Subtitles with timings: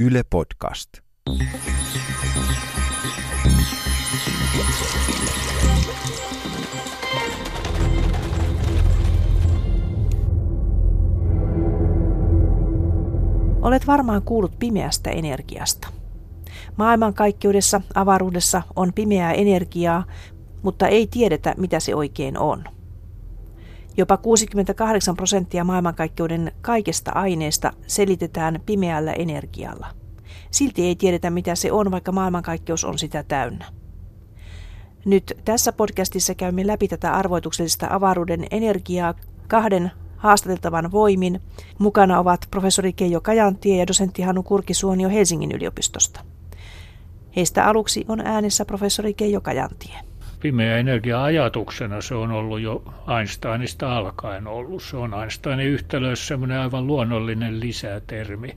[0.00, 0.90] Yle Podcast.
[13.62, 15.88] Olet varmaan kuullut pimeästä energiasta.
[16.76, 20.04] Maailmankaikkeudessa, avaruudessa on pimeää energiaa,
[20.62, 22.64] mutta ei tiedetä, mitä se oikein on.
[23.98, 29.86] Jopa 68 prosenttia maailmankaikkeuden kaikesta aineesta selitetään pimeällä energialla.
[30.50, 33.64] Silti ei tiedetä, mitä se on, vaikka maailmankaikkeus on sitä täynnä.
[35.04, 39.14] Nyt tässä podcastissa käymme läpi tätä arvoituksellista avaruuden energiaa
[39.48, 41.40] kahden haastateltavan voimin.
[41.78, 46.20] Mukana ovat professori Keijo Kajantie ja dosentti Hannu Kurkisuonio Helsingin yliopistosta.
[47.36, 50.07] Heistä aluksi on äänessä professori Keijo Kajantie.
[50.40, 54.82] Pimeä energia ajatuksena se on ollut jo Einsteinista alkaen ollut.
[54.82, 58.56] Se on Einsteinin yhtälössä semmoinen aivan luonnollinen lisätermi.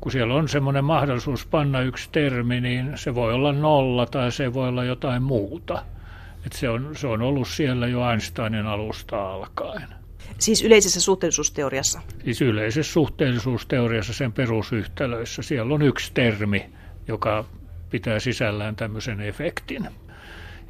[0.00, 4.54] Kun siellä on semmoinen mahdollisuus panna yksi termi, niin se voi olla nolla tai se
[4.54, 5.82] voi olla jotain muuta.
[6.46, 9.88] Et se, on, se on ollut siellä jo Einsteinin alusta alkaen.
[10.38, 12.00] Siis yleisessä suhteellisuusteoriassa?
[12.24, 15.42] Siis yleisessä suhteellisuusteoriassa sen perusyhtälöissä.
[15.42, 16.66] Siellä on yksi termi,
[17.08, 17.44] joka
[17.90, 19.88] pitää sisällään tämmöisen efektin.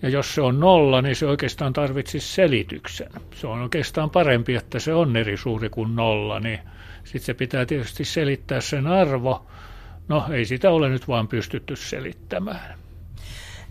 [0.02, 3.10] Ja jos se on nolla, niin se oikeastaan tarvitsisi selityksen.
[3.34, 6.58] Se on oikeastaan parempi, että se on eri suuri kuin nolla, niin
[7.04, 9.46] sitten se pitää tietysti selittää sen arvo.
[10.08, 12.78] No ei sitä ole nyt vaan pystytty selittämään.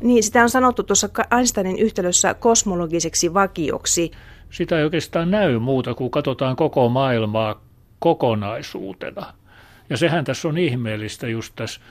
[0.02, 4.12] Niin, sitä on sanottu tuossa Einsteinin yhtälössä kosmologiseksi vakioksi.
[4.50, 7.62] Sitä ei oikeastaan näy muuta, kuin katsotaan koko maailmaa
[8.00, 9.34] kokonaisuutena.
[9.90, 11.82] Ja sehän tässä on ihmeellistä just tässä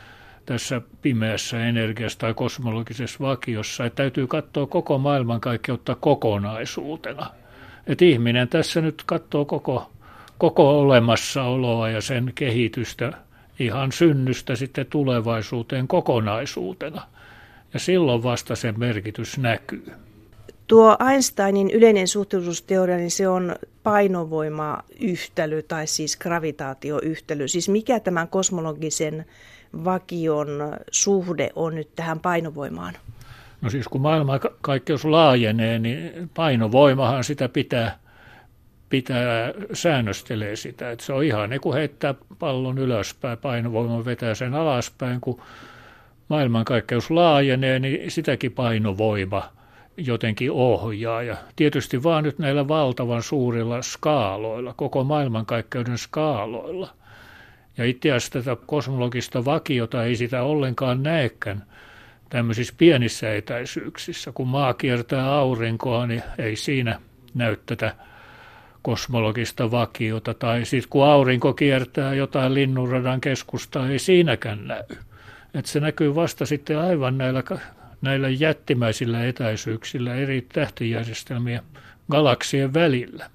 [0.47, 7.31] tässä pimeässä energiassa tai kosmologisessa vakiossa, että täytyy katsoa koko maailmankaikkeutta kokonaisuutena.
[7.87, 9.91] Että ihminen tässä nyt katsoo koko,
[10.39, 13.13] koko olemassaoloa ja sen kehitystä
[13.59, 17.03] ihan synnystä sitten tulevaisuuteen kokonaisuutena.
[17.75, 19.93] Ja silloin vasta sen merkitys näkyy.
[20.67, 27.49] Tuo Einsteinin yleinen suhteellisuusteoria, niin se on painovoimayhtälö tai siis gravitaatioyhtälö.
[27.49, 29.25] Siis mikä tämän kosmologisen
[29.85, 30.49] vakion
[30.91, 32.95] suhde on nyt tähän painovoimaan?
[33.61, 37.99] No siis kun maailmankaikkeus laajenee, niin painovoimahan sitä pitää,
[38.89, 40.91] pitää säännöstelee sitä.
[40.91, 45.21] Että se on ihan niin kuin heittää pallon ylöspäin, painovoima vetää sen alaspäin.
[45.21, 45.41] Kun
[46.29, 49.43] maailmankaikkeus laajenee, niin sitäkin painovoima
[49.97, 51.23] jotenkin ohjaa.
[51.23, 56.89] Ja tietysti vaan nyt näillä valtavan suurilla skaaloilla, koko maailmankaikkeuden skaaloilla–
[57.79, 61.65] ja itse asiassa tätä kosmologista vakiota ei sitä ollenkaan näekään
[62.31, 64.33] tämmöisissä pienissä etäisyyksissä.
[64.33, 67.01] Kun maa kiertää aurinkoa, niin ei siinä
[67.35, 67.95] näy tätä
[68.83, 70.35] kosmologista vakiota.
[70.35, 74.83] Tai sitten kun aurinko kiertää jotain linnunradan keskustaa, ei siinäkään näy.
[75.55, 77.43] Et se näkyy vasta sitten aivan näillä,
[78.01, 81.63] näillä jättimäisillä etäisyyksillä eri tähtijärjestelmien
[82.11, 83.31] galaksien välillä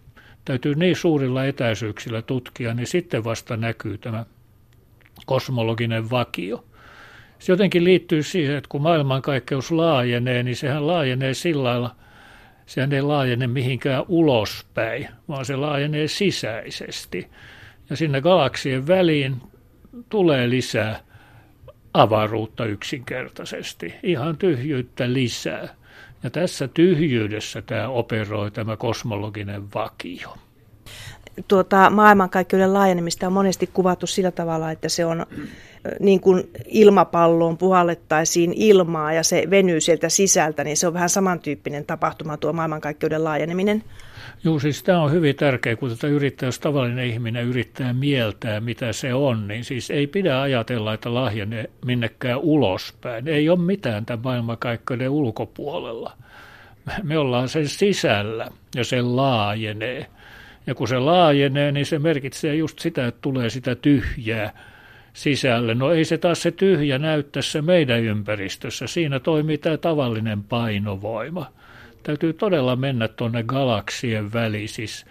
[0.47, 4.25] täytyy niin suurilla etäisyyksillä tutkia, niin sitten vasta näkyy tämä
[5.25, 6.65] kosmologinen vakio.
[7.39, 11.95] Se jotenkin liittyy siihen, että kun maailmankaikkeus laajenee, niin sehän laajenee sillä lailla,
[12.65, 17.27] sehän ei laajene mihinkään ulospäin, vaan se laajenee sisäisesti.
[17.89, 19.35] Ja sinne galaksien väliin
[20.09, 20.99] tulee lisää
[21.93, 25.75] avaruutta yksinkertaisesti, ihan tyhjyyttä lisää.
[26.23, 30.37] Ja tässä tyhjyydessä tämä operoi tämä kosmologinen vakio.
[31.47, 35.25] Tuota, maailmankaikkeuden laajenemista on monesti kuvattu sillä tavalla, että se on
[35.99, 41.85] niin kuin ilmapalloon puhallettaisiin ilmaa ja se venyy sieltä sisältä, niin se on vähän samantyyppinen
[41.85, 43.83] tapahtuma tuo maailmankaikkeuden laajeneminen.
[44.43, 48.93] Joo, siis tämä on hyvin tärkeä, kun tätä yrittää, jos tavallinen ihminen yrittää mieltää, mitä
[48.93, 53.27] se on, niin siis ei pidä ajatella, että lahjenee minnekään ulospäin.
[53.27, 56.13] Ei ole mitään tämän maailmankaikkeuden ulkopuolella.
[57.03, 60.05] Me ollaan sen sisällä ja se laajenee.
[60.67, 64.53] Ja kun se laajenee, niin se merkitsee just sitä, että tulee sitä tyhjää
[65.13, 65.75] sisälle.
[65.75, 68.87] No ei se taas se tyhjä näy tässä meidän ympäristössä.
[68.87, 71.51] Siinä toimii tämä tavallinen painovoima
[72.03, 74.69] täytyy todella mennä tuonne galaksien väliin.
[74.69, 75.05] Siis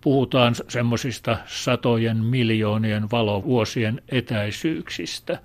[0.00, 5.38] puhutaan semmoisista satojen miljoonien valovuosien etäisyyksistä.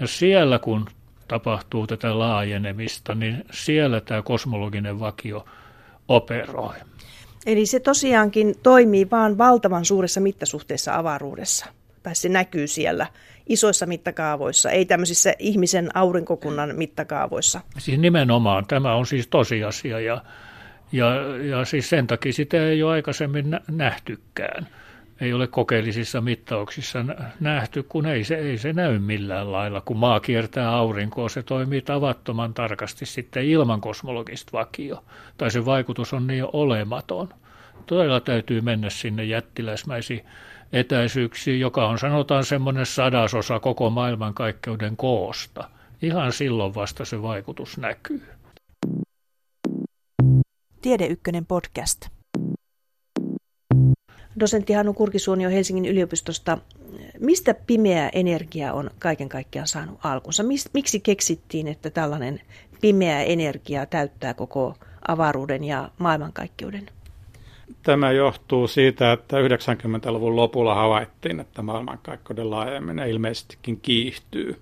[0.00, 0.86] Ja siellä kun
[1.28, 5.44] tapahtuu tätä laajenemista, niin siellä tämä kosmologinen vakio
[6.08, 6.74] operoi.
[7.46, 11.66] Eli se tosiaankin toimii vain valtavan suuressa mittasuhteessa avaruudessa,
[12.02, 13.06] tai se näkyy siellä
[13.48, 17.60] isoissa mittakaavoissa, ei tämmöisissä ihmisen aurinkokunnan mittakaavoissa.
[17.78, 20.22] Siis nimenomaan, tämä on siis tosiasia ja,
[20.92, 21.06] ja,
[21.36, 24.66] ja siis sen takia sitä ei ole aikaisemmin nähtykään.
[25.20, 27.04] Ei ole kokeellisissa mittauksissa
[27.40, 29.80] nähty, kun ei se, ei se näy millään lailla.
[29.80, 35.04] Kun maa kiertää aurinkoa, se toimii tavattoman tarkasti sitten ilman kosmologista vakio.
[35.36, 37.28] Tai se vaikutus on niin olematon.
[37.86, 40.24] Todella täytyy mennä sinne jättiläismäisiin
[40.72, 45.70] etäisyyksiin, joka on sanotaan semmoinen sadasosa koko maailmankaikkeuden koosta.
[46.02, 48.22] Ihan silloin vasta se vaikutus näkyy.
[50.82, 52.19] Tiede Ykkönen podcast.
[54.40, 56.58] Dosentti Hannu Kurkisuonio Helsingin yliopistosta.
[57.18, 60.42] Mistä pimeä energia on kaiken kaikkiaan saanut alkunsa?
[60.72, 62.40] Miksi keksittiin, että tällainen
[62.80, 64.74] pimeä energia täyttää koko
[65.08, 66.90] avaruuden ja maailmankaikkeuden?
[67.82, 74.60] Tämä johtuu siitä, että 90-luvun lopulla havaittiin, että maailmankaikkeuden laajeminen ilmeisestikin kiihtyy.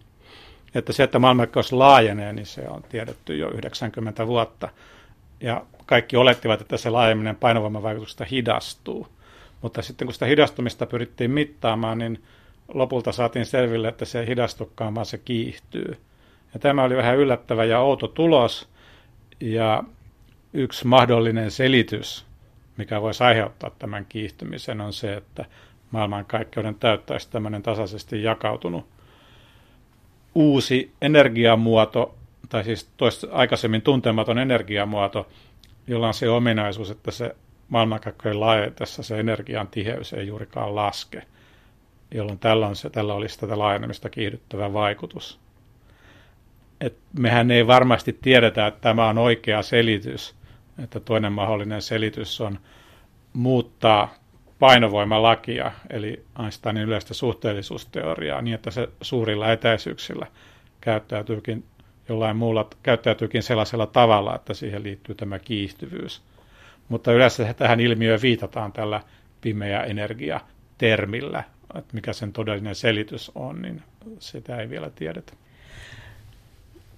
[0.75, 4.69] Että se, että maailmankaikkeus laajenee, niin se on tiedetty jo 90 vuotta.
[5.41, 9.07] Ja kaikki olettivat, että se laajeminen painovoimavaikutuksesta hidastuu.
[9.63, 12.23] Mutta sitten kun sitä hidastumista pyrittiin mittaamaan, niin
[12.75, 15.97] lopulta saatiin selville, että se ei hidastukaan, vaan se kiihtyy.
[16.55, 18.69] Ja tämä oli vähän yllättävä ja outo tulos.
[19.41, 19.85] Ja
[20.53, 22.27] yksi mahdollinen selitys,
[22.77, 25.45] mikä voisi aiheuttaa tämän kiihtymisen, on se, että
[25.91, 28.87] maailmankaikkeuden täyttäisi tämmöinen tasaisesti jakautunut
[30.35, 32.15] uusi energiamuoto,
[32.49, 32.91] tai siis
[33.33, 35.29] aikaisemmin tuntematon energiamuoto,
[35.87, 37.37] jolla on se ominaisuus, että se
[37.69, 41.23] maailmankaikkeuden laajetessa se energian tiheys ei juurikaan laske,
[42.15, 45.39] jolloin tällä, on se, tällä olisi tätä laajenemista kiihdyttävä vaikutus.
[46.81, 50.35] Et mehän ei varmasti tiedetä, että tämä on oikea selitys,
[50.83, 52.59] että toinen mahdollinen selitys on
[53.33, 54.15] muuttaa
[54.59, 60.27] painovoimalakia, eli Einsteinin yleistä suhteellisuusteoriaa, niin että se suurilla etäisyyksillä
[60.81, 61.65] käyttäytyykin
[62.09, 66.23] jollain muulla, käyttäytyykin sellaisella tavalla, että siihen liittyy tämä kiihtyvyys.
[66.89, 69.01] Mutta yleensä tähän ilmiöön viitataan tällä
[69.41, 70.41] pimeä energia
[70.79, 71.45] termillä,
[71.75, 73.83] että mikä sen todellinen selitys on, niin
[74.19, 75.33] sitä ei vielä tiedetä.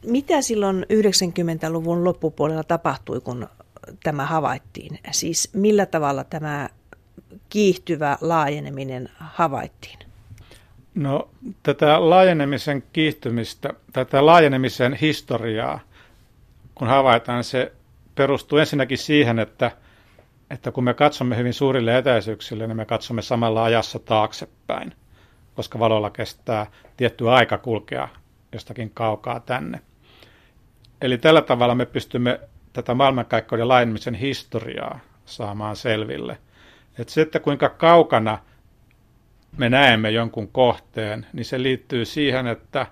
[0.06, 3.48] Mitä silloin 90-luvun loppupuolella tapahtui, kun
[4.02, 4.98] tämä havaittiin?
[5.10, 6.68] Siis millä tavalla tämä
[7.48, 9.98] kiihtyvä laajeneminen havaittiin?
[10.94, 11.28] No
[11.62, 15.80] tätä laajenemisen kiihtymistä, tätä laajenemisen historiaa,
[16.74, 17.72] kun havaitaan, se
[18.20, 19.70] perustuu ensinnäkin siihen, että,
[20.50, 24.92] että kun me katsomme hyvin suurille etäisyyksille, niin me katsomme samalla ajassa taaksepäin,
[25.54, 28.08] koska valolla kestää tietty aika kulkea
[28.52, 29.80] jostakin kaukaa tänne.
[31.00, 32.40] Eli tällä tavalla me pystymme
[32.72, 36.38] tätä maailmankaikkeuden laajenemisen historiaa saamaan selville.
[36.98, 38.38] Että se, että kuinka kaukana
[39.56, 42.86] me näemme jonkun kohteen, niin se liittyy siihen, että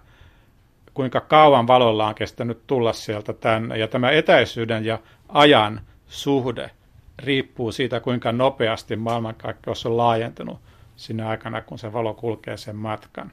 [0.94, 3.78] kuinka kauan valolla on kestänyt tulla sieltä tänne.
[3.78, 4.98] Ja tämä etäisyyden ja
[5.28, 6.70] ajan suhde
[7.18, 10.60] riippuu siitä, kuinka nopeasti maailmankaikkeus on laajentunut
[10.96, 13.32] sinä aikana, kun se valo kulkee sen matkan.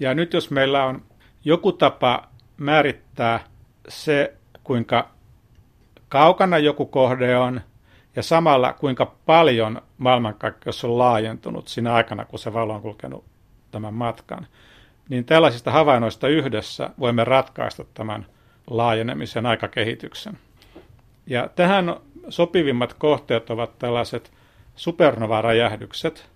[0.00, 1.02] Ja nyt jos meillä on
[1.44, 3.40] joku tapa määrittää
[3.88, 4.34] se,
[4.64, 5.10] kuinka
[6.08, 7.60] kaukana joku kohde on,
[8.16, 13.24] ja samalla kuinka paljon maailmankaikkeus on laajentunut siinä aikana, kun se valo on kulkenut
[13.70, 14.46] tämän matkan,
[15.08, 18.26] niin tällaisista havainnoista yhdessä voimme ratkaista tämän
[18.66, 20.38] laajenemisen aikakehityksen.
[21.30, 21.96] Ja tähän
[22.28, 24.32] sopivimmat kohteet ovat tällaiset
[24.76, 26.28] supernova-räjähdykset,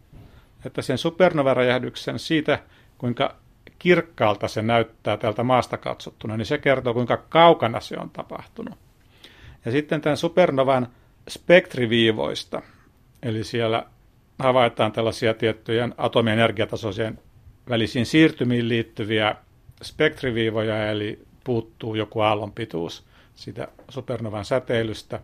[0.67, 2.59] että sen supernova-räjähdyksen siitä,
[2.99, 3.37] kuinka
[3.79, 8.79] kirkkaalta se näyttää tältä maasta katsottuna, niin se kertoo, kuinka kaukana se on tapahtunut.
[9.65, 10.89] Ja sitten tämän supernovan
[11.31, 12.63] spektriviivoista,
[13.23, 13.87] eli siellä
[14.39, 17.19] havaitaan tällaisia tiettyjen atomien energiatasoisien
[17.69, 19.37] välisiin siirtymiin liittyviä
[19.83, 23.05] spektriviivoja, eli puuttuu joku aallonpituus
[23.35, 25.21] siitä supernovan säteilystä,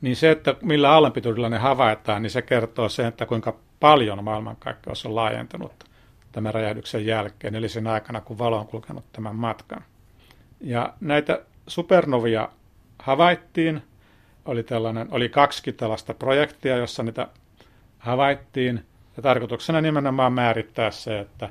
[0.00, 5.06] niin se, että millä aallonpituudella ne havaitaan, niin se kertoo sen, että kuinka paljon maailmankaikkeus
[5.06, 5.84] on laajentunut
[6.32, 9.84] tämän räjähdyksen jälkeen, eli sen aikana, kun valo on kulkenut tämän matkan.
[10.60, 12.48] Ja näitä supernovia
[12.98, 13.82] havaittiin,
[14.44, 17.28] oli, tällainen, oli kaksi tällaista projektia, jossa niitä
[17.98, 18.84] havaittiin,
[19.16, 21.48] ja tarkoituksena nimenomaan määrittää se, että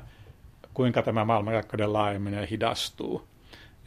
[0.74, 3.28] kuinka tämä maailmankaikkeuden laajeminen hidastuu.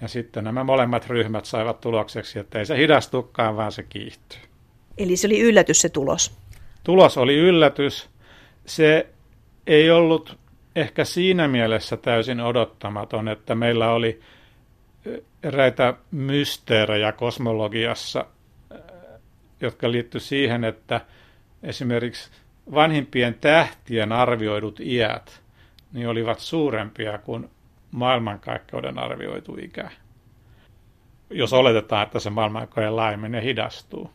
[0.02, 4.40] Ja sitten nämä molemmat ryhmät saivat tulokseksi, että ei se hidastukaan, vaan se kiihtyy.
[4.98, 6.38] Eli se oli yllätys se tulos?
[6.84, 8.10] Tulos oli yllätys.
[8.66, 9.08] Se
[9.68, 10.38] ei ollut
[10.76, 14.20] ehkä siinä mielessä täysin odottamaton, että meillä oli
[15.44, 18.26] eräitä mysteerejä kosmologiassa,
[19.62, 21.02] jotka liittyy siihen, että
[21.64, 22.30] esimerkiksi
[22.74, 25.42] vanhimpien tähtien arvioidut iät
[25.94, 27.50] niin olivat suurempia kuin
[27.92, 29.92] maailmankaikkeuden arvioitu ikä,
[31.30, 34.12] jos oletetaan, että se maailmankaikkeuden laajeminen hidastuu.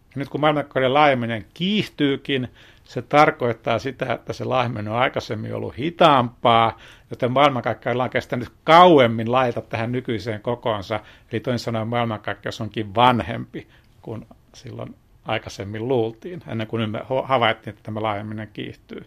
[0.00, 2.48] Ja nyt kun maailmankaikkeuden laajeminen kiihtyykin,
[2.84, 6.78] se tarkoittaa sitä, että se laihminen on aikaisemmin ollut hitaampaa,
[7.10, 11.00] joten maailmankaikkeudella on kestänyt kauemmin laita tähän nykyiseen kokoonsa.
[11.32, 13.66] Eli toisin sanoen maailmankaikkeus onkin vanhempi
[14.02, 14.94] kuin silloin
[15.24, 19.06] aikaisemmin luultiin, ennen kuin me havaittiin, että tämä laajemminen kiihtyy.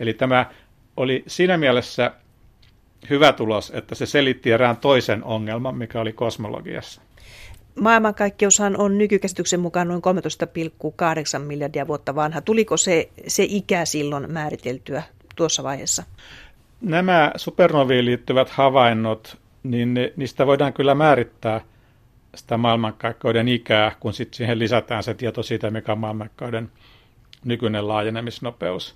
[0.00, 0.46] Eli tämä
[0.96, 2.12] oli siinä mielessä
[3.10, 7.00] hyvä tulos, että se selitti erään toisen ongelman, mikä oli kosmologiassa.
[7.80, 10.02] Maailmankaikkeushan on nykykäsityksen mukaan noin
[11.38, 12.40] 13,8 miljardia vuotta vanha.
[12.40, 15.02] Tuliko se, se ikä silloin määriteltyä
[15.36, 16.02] tuossa vaiheessa?
[16.80, 21.60] Nämä supernoviin liittyvät havainnot, niin ne, niistä voidaan kyllä määrittää
[22.36, 26.70] sitä maailmankaikkeuden ikää, kun sitten siihen lisätään se tieto siitä, mikä on maailmankaikkeuden
[27.44, 28.94] nykyinen laajenemisnopeus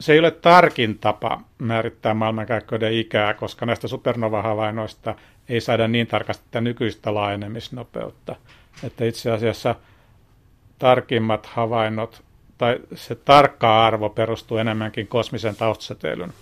[0.00, 5.14] se ei ole tarkin tapa määrittää maailmankaikkeuden ikää, koska näistä supernova-havainnoista
[5.48, 8.36] ei saada niin tarkasti tätä nykyistä laajenemisnopeutta.
[8.82, 9.74] Että itse asiassa
[10.78, 12.22] tarkimmat havainnot,
[12.58, 16.32] tai se tarkka arvo perustuu enemmänkin kosmisen taustasäteilyn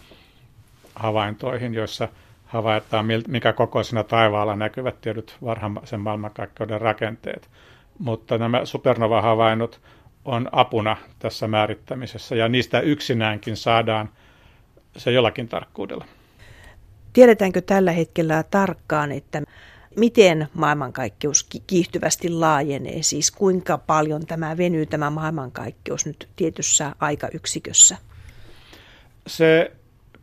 [0.94, 2.08] havaintoihin, joissa
[2.46, 7.49] havaitaan, mikä kokoisena taivaalla näkyvät tietyt varhaisen maailmankaikkeuden rakenteet.
[7.99, 9.80] Mutta nämä supernova-havainnot
[10.25, 14.09] on apuna tässä määrittämisessä ja niistä yksinäänkin saadaan
[14.97, 16.04] se jollakin tarkkuudella.
[17.12, 19.43] Tiedetäänkö tällä hetkellä tarkkaan, että
[19.97, 27.97] miten maailmankaikkeus kiihtyvästi laajenee, siis kuinka paljon tämä venyy tämä maailmankaikkeus nyt tietyssä aikayksikössä?
[29.26, 29.73] Se,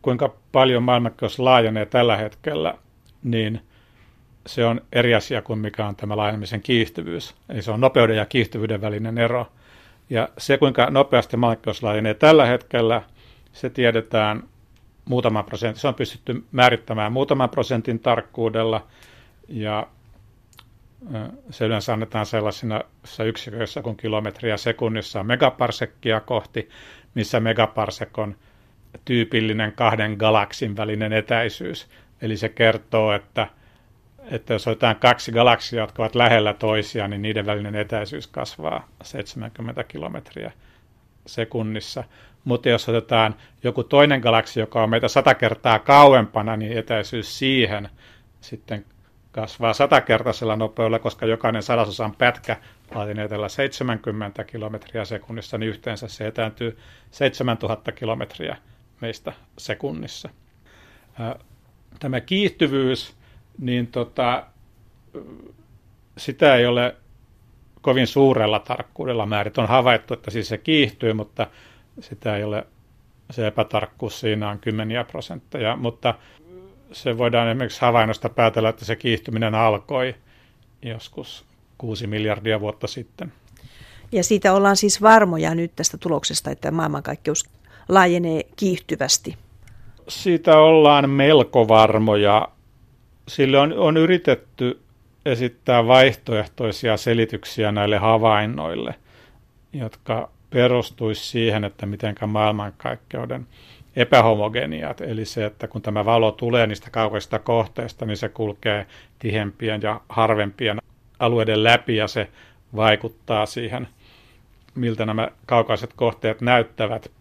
[0.01, 2.77] kuinka paljon maailmankaikkeus laajenee tällä hetkellä,
[3.23, 3.61] niin
[4.47, 7.35] se on eri asia kuin mikä on tämä laajenemisen kiihtyvyys.
[7.49, 9.47] Eli se on nopeuden ja kiihtyvyyden välinen ero.
[10.11, 13.01] Ja se, kuinka nopeasti maailmankaikkeus laajenee tällä hetkellä,
[13.51, 14.43] se tiedetään
[15.05, 15.81] muutaman prosentin.
[15.81, 18.87] Se on pystytty määrittämään muutaman prosentin tarkkuudella
[19.47, 19.87] ja
[21.49, 22.81] se yleensä annetaan sellaisina
[23.25, 26.69] yksiköissä kuin kilometriä sekunnissa megaparsekkia kohti,
[27.15, 28.35] missä megaparsek on
[29.05, 31.87] tyypillinen kahden galaksin välinen etäisyys.
[32.21, 33.47] Eli se kertoo, että–
[34.31, 39.83] että jos otetaan kaksi galaksia, jotka ovat lähellä toisiaan, niin niiden välinen etäisyys kasvaa 70
[39.83, 40.51] kilometriä
[41.25, 42.03] sekunnissa.
[42.43, 47.89] Mutta jos otetaan joku toinen galaksi, joka on meitä sata kertaa kauempana, niin etäisyys siihen
[48.41, 48.85] sitten
[49.31, 52.57] kasvaa satakertaisella nopeudella, koska jokainen sadasosan pätkä
[52.95, 56.77] laatineetellä 70 kilometriä sekunnissa, niin yhteensä se etääntyy
[57.11, 58.57] 7000 kilometriä
[59.01, 60.29] meistä sekunnissa.
[61.99, 63.20] Tämä kiihtyvyys
[63.59, 64.43] niin tota,
[66.17, 66.95] sitä ei ole
[67.81, 69.57] kovin suurella tarkkuudella määrit.
[69.57, 71.47] On havaittu, että siis se kiihtyy, mutta
[71.99, 72.67] sitä ei ole,
[73.31, 76.13] se epätarkkuus siinä on kymmeniä prosentteja, mutta
[76.91, 80.15] se voidaan esimerkiksi havainnosta päätellä, että se kiihtyminen alkoi
[80.81, 81.45] joskus
[81.77, 83.33] 6 miljardia vuotta sitten.
[84.11, 87.49] Ja siitä ollaan siis varmoja nyt tästä tuloksesta, että maailmankaikkeus
[87.89, 89.37] laajenee kiihtyvästi.
[90.07, 92.47] Siitä ollaan melko varmoja
[93.35, 94.79] sille on, on yritetty
[95.25, 98.95] esittää vaihtoehtoisia selityksiä näille havainnoille,
[99.73, 103.47] jotka perustuisi siihen, että miten maailmankaikkeuden
[103.95, 108.87] epähomogeniat, eli se, että kun tämä valo tulee niistä kaukaisista kohteista, niin se kulkee
[109.19, 110.77] tihempien ja harvempien
[111.19, 112.27] alueiden läpi ja se
[112.75, 113.87] vaikuttaa siihen,
[114.75, 117.11] miltä nämä kaukaiset kohteet näyttävät.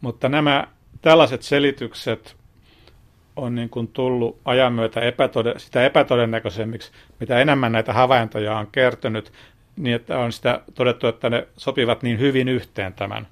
[0.00, 0.66] Mutta nämä
[1.02, 2.37] tällaiset selitykset
[3.38, 9.32] on niin kuin tullut ajan myötä epätode, sitä epätodennäköisemmiksi, mitä enemmän näitä havaintoja on kertynyt,
[9.76, 13.28] niin että on sitä todettu, että ne sopivat niin hyvin yhteen tämän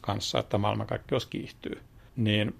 [0.00, 1.80] kanssa, että maailmankaikkeus kiihtyy.
[2.16, 2.54] Niin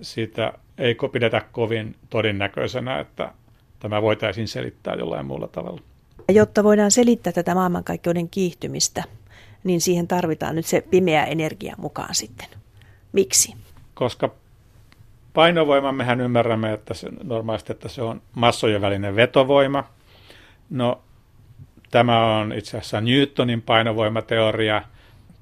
[0.00, 3.32] siitä ei pidetä kovin todennäköisenä, että
[3.80, 5.80] tämä voitaisiin selittää jollain muulla tavalla.
[6.28, 9.04] Jotta voidaan selittää tätä maailmankaikkeuden kiihtymistä,
[9.64, 12.46] niin siihen tarvitaan nyt se pimeä energia mukaan sitten.
[13.12, 13.54] Miksi?
[13.94, 14.34] Koska
[15.36, 19.84] Painovoima, mehän ymmärrämme, että se, normaalisti, että se on massojen välinen vetovoima.
[20.70, 21.00] No,
[21.90, 24.82] tämä on itse asiassa Newtonin painovoimateoria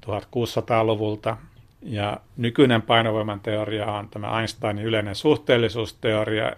[0.05, 1.37] 1600-luvulta,
[1.81, 6.51] ja nykyinen painovoiman teoria on tämä Einsteinin yleinen suhteellisuusteoria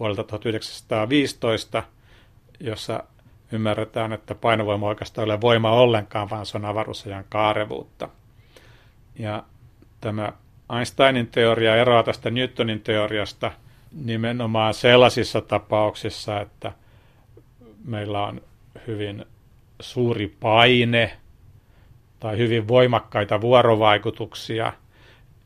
[0.00, 1.82] vuodelta 1915,
[2.60, 3.02] jossa
[3.52, 8.08] ymmärretään, että painovoima oikeastaan ei ole voima ollenkaan, vaan se on avaruusajan kaarevuutta.
[9.18, 9.42] Ja
[10.00, 10.32] tämä
[10.78, 13.52] Einsteinin teoria eroaa tästä Newtonin teoriasta
[13.92, 16.72] nimenomaan sellaisissa tapauksissa, että
[17.84, 18.40] meillä on
[18.86, 19.24] hyvin
[19.80, 21.16] suuri paine
[22.20, 24.72] tai hyvin voimakkaita vuorovaikutuksia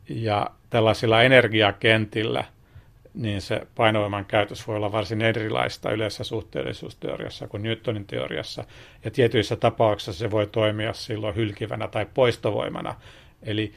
[0.09, 2.43] ja tällaisilla energiakentillä,
[3.13, 8.63] niin se painovoiman käytös voi olla varsin erilaista yleisessä suhteellisuusteoriassa kuin Newtonin teoriassa.
[9.05, 12.95] Ja tietyissä tapauksissa se voi toimia silloin hylkivänä tai poistovoimana,
[13.43, 13.73] eli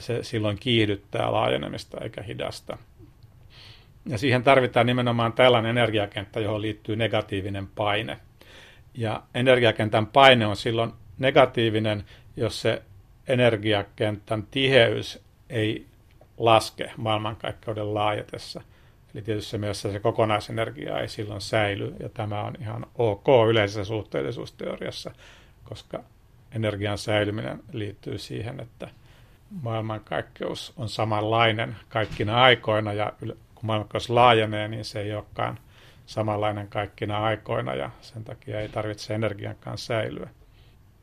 [0.00, 2.78] se silloin kiihdyttää laajenemista eikä hidasta.
[4.06, 8.18] Ja siihen tarvitaan nimenomaan tällainen energiakenttä, johon liittyy negatiivinen paine.
[8.94, 12.04] Ja energiakentän paine on silloin negatiivinen,
[12.36, 12.82] jos se
[13.28, 15.86] energiakentän tiheys ei
[16.38, 18.60] laske maailmankaikkeuden laajetessa.
[19.14, 25.10] Eli tietysti mielessä se kokonaisenergia ei silloin säily, ja tämä on ihan ok yleisessä suhteellisuusteoriassa,
[25.64, 26.04] koska
[26.52, 28.88] energian säilyminen liittyy siihen, että
[29.62, 35.58] maailmankaikkeus on samanlainen kaikkina aikoina, ja kun maailmankaikkeus laajenee, niin se ei olekaan
[36.06, 40.28] samanlainen kaikkina aikoina, ja sen takia ei tarvitse energian kanssa säilyä.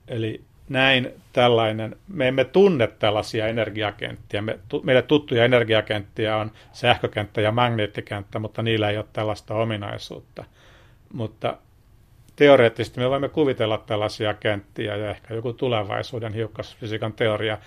[0.08, 4.41] Eli näin tällainen, me emme tunne tällaisia energiakenttiä.
[4.41, 10.43] Me, tu, meille tuttuja energiakenttiä on sähkökenttä ja magneettikenttä, mutta niillä ei ole tällaista ominaisuutta.
[11.13, 11.58] Mutta
[12.36, 17.58] teoreettisesti me voimme kuvitella tällaisia kenttiä ja ehkä joku tulevaisuuden hiukkasfysiikan teoria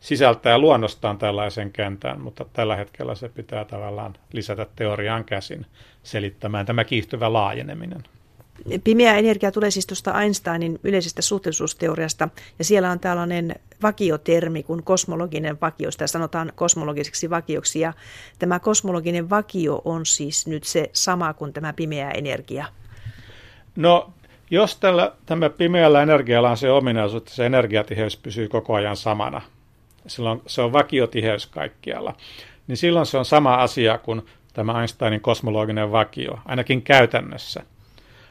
[0.00, 5.66] sisältää luonnostaan tällaisen kentän, mutta tällä hetkellä se pitää tavallaan lisätä teoriaan käsin
[6.02, 8.04] selittämään tämä kiihtyvä laajeneminen.
[8.84, 12.28] Pimeä energia tulee siis tuosta Einsteinin yleisestä suhteellisuusteoriasta,
[12.58, 17.92] ja siellä on tällainen vakiotermi kuin kosmologinen vakio, sitä sanotaan kosmologiseksi vakioksi, ja
[18.38, 22.66] tämä kosmologinen vakio on siis nyt se sama kuin tämä pimeä energia.
[23.76, 24.12] No,
[24.50, 29.42] jos tällä, tämä pimeällä energialla on se ominaisuus, että se energiatiheys pysyy koko ajan samana,
[30.08, 32.14] silloin se on vakiotiheys kaikkialla,
[32.66, 34.22] niin silloin se on sama asia kuin
[34.52, 37.62] tämä Einsteinin kosmologinen vakio, ainakin käytännössä–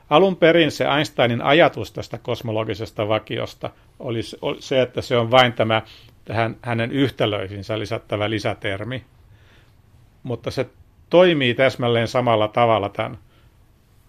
[0.09, 3.69] Alun perin se Einsteinin ajatus tästä kosmologisesta vakiosta
[3.99, 4.19] oli
[4.59, 5.81] se, että se on vain tämä
[6.25, 9.05] tähän hänen yhtälöihinsä lisättävä lisätermi,
[10.23, 10.69] mutta se
[11.09, 13.17] toimii täsmälleen samalla tavalla tämän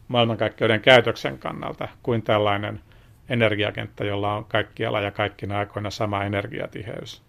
[0.08, 2.80] maailmankaikkeuden käytöksen kannalta kuin tällainen
[3.28, 7.22] energiakenttä, jolla on kaikkialla ja kaikkina aikoina sama energiatiheys.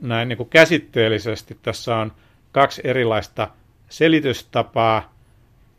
[0.00, 2.12] Näin niin kuin käsitteellisesti tässä on
[2.52, 3.48] kaksi erilaista
[3.88, 5.18] selitystapaa,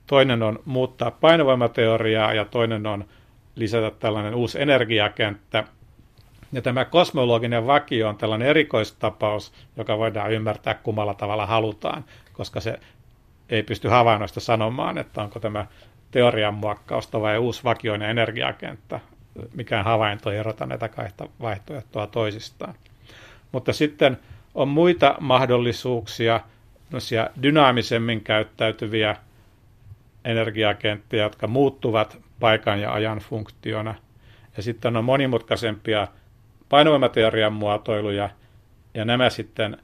[0.09, 3.05] Toinen on muuttaa painovoimateoriaa ja toinen on
[3.55, 5.63] lisätä tällainen uusi energiakenttä.
[6.51, 12.79] Ja tämä kosmologinen vakio on tällainen erikoistapaus, joka voidaan ymmärtää kummalla tavalla halutaan, koska se
[13.49, 15.65] ei pysty havainnoista sanomaan, että onko tämä
[16.11, 18.99] teorian muokkausta vai uusi vakioinen energiakenttä.
[19.55, 22.73] Mikään havainto ei erota näitä kahta vaihtoehtoa toisistaan.
[23.51, 24.17] Mutta sitten
[24.55, 26.39] on muita mahdollisuuksia,
[27.43, 29.15] dynaamisemmin käyttäytyviä
[30.25, 33.95] energiakenttiä, jotka muuttuvat paikan ja ajan funktiona.
[34.57, 36.07] Ja sitten on monimutkaisempia
[36.69, 38.29] painovoimateorian muotoiluja,
[38.93, 39.77] ja nämä sitten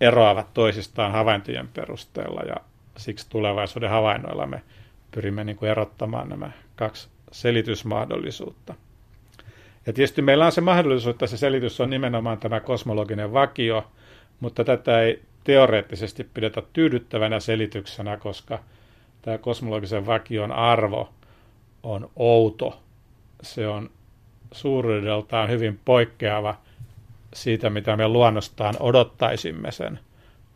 [0.00, 2.56] eroavat toisistaan havaintojen perusteella, ja
[2.96, 4.62] siksi tulevaisuuden havainnoilla me
[5.10, 8.74] pyrimme niin kuin erottamaan nämä kaksi selitysmahdollisuutta.
[9.86, 13.86] Ja tietysti meillä on se mahdollisuus, että se selitys on nimenomaan tämä kosmologinen vakio,
[14.40, 18.58] mutta tätä ei teoreettisesti pidetä tyydyttävänä selityksenä, koska–
[19.22, 21.08] tämä kosmologisen vakion arvo
[21.82, 22.82] on outo.
[23.42, 23.90] Se on
[24.52, 26.54] suuruudeltaan hyvin poikkeava
[27.34, 29.98] siitä, mitä me luonnostaan odottaisimme sen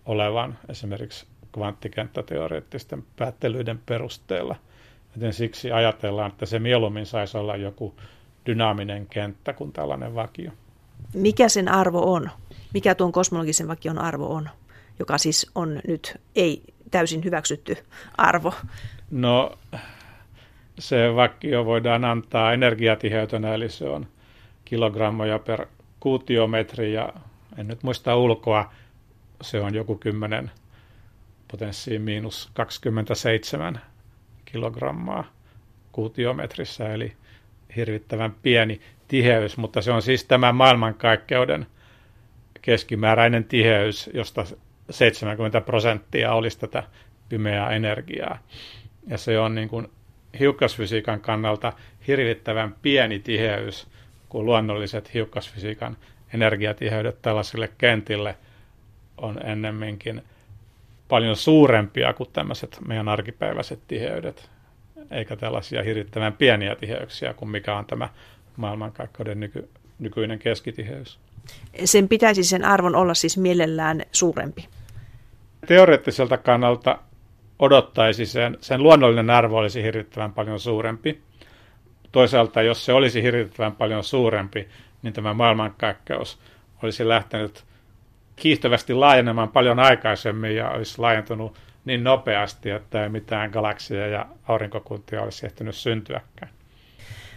[0.07, 4.57] olevan esimerkiksi kvanttikenttäteoreettisten päättelyiden perusteella.
[5.17, 7.95] Joten siksi ajatellaan, että se mieluummin saisi olla joku
[8.47, 10.51] dynaaminen kenttä kuin tällainen vakio.
[11.15, 12.31] Mikä sen arvo on?
[12.75, 14.49] Mikä tuon kosmologisen vakion arvo on,
[14.99, 17.77] joka siis on nyt ei täysin hyväksytty
[18.17, 18.55] arvo?
[19.11, 19.59] No
[20.79, 24.07] se vakio voidaan antaa energiatiheytönä, eli se on
[24.65, 25.67] kilogrammoja per
[26.01, 27.13] kuutiometri ja
[27.59, 28.73] en nyt muista ulkoa,
[29.43, 30.51] se on joku 10
[31.51, 33.81] potenssiin miinus 27
[34.45, 35.25] kilogrammaa
[35.93, 37.17] kuutiometrissä, eli
[37.77, 41.67] hirvittävän pieni tiheys, mutta se on siis tämä maailmankaikkeuden
[42.63, 44.45] keskimääräinen tiheys, josta
[44.91, 46.83] 70 prosenttia olisi tätä
[47.29, 48.39] pimeää energiaa.
[49.07, 49.89] Ja se on niin kuin
[50.41, 51.73] hiukkasfysiikan kannalta
[52.07, 53.87] hirvittävän pieni tiheys,
[54.29, 55.97] kun luonnolliset hiukkasfysiikan
[56.35, 58.37] energiatiheydet tällaisille kentille
[59.17, 60.23] on ennemminkin
[61.09, 64.51] paljon suurempia kuin tämmöiset meidän arkipäiväiset tiheydet,
[65.11, 68.09] eikä tällaisia hirvittävän pieniä tiheyksiä kuin mikä on tämä
[68.57, 71.19] maailmankaikkeuden nyky, nykyinen keskitiheys.
[71.85, 74.69] Sen pitäisi sen arvon olla siis mielellään suurempi.
[75.67, 76.99] Teoreettiselta kannalta
[77.59, 81.23] odottaisi sen, sen luonnollinen arvo olisi hirvittävän paljon suurempi.
[82.13, 84.69] Toisaalta, jos se olisi hirvittävän paljon suurempi,
[85.03, 86.39] niin tämä maailmankaikkeus
[86.83, 87.65] olisi lähtenyt
[88.37, 95.23] kiihtyvästi laajenemaan paljon aikaisemmin ja olisi laajentunut niin nopeasti, että ei mitään galaksia ja aurinkokuntia
[95.23, 96.51] olisi ehtinyt syntyäkään.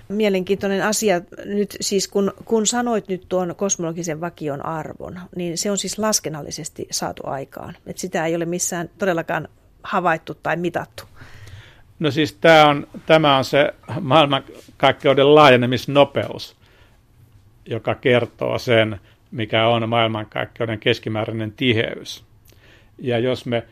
[0.10, 5.78] Mielenkiintoinen asia nyt siis, kun, kun sanoit nyt tuon kosmologisen vakion arvon, niin se on
[5.78, 7.76] siis laskennallisesti saatu aikaan.
[7.86, 9.48] Että sitä ei ole missään todellakaan
[9.84, 11.04] havaittu tai mitattu.
[12.00, 16.56] No siis tämä on, tämä on se maailmankaikkeuden laajenemisnopeus,
[17.66, 19.00] joka kertoo sen,
[19.32, 22.24] mikä on maailmankaikkeuden keskimääräinen tiheys.
[22.98, 23.64] Ja jos me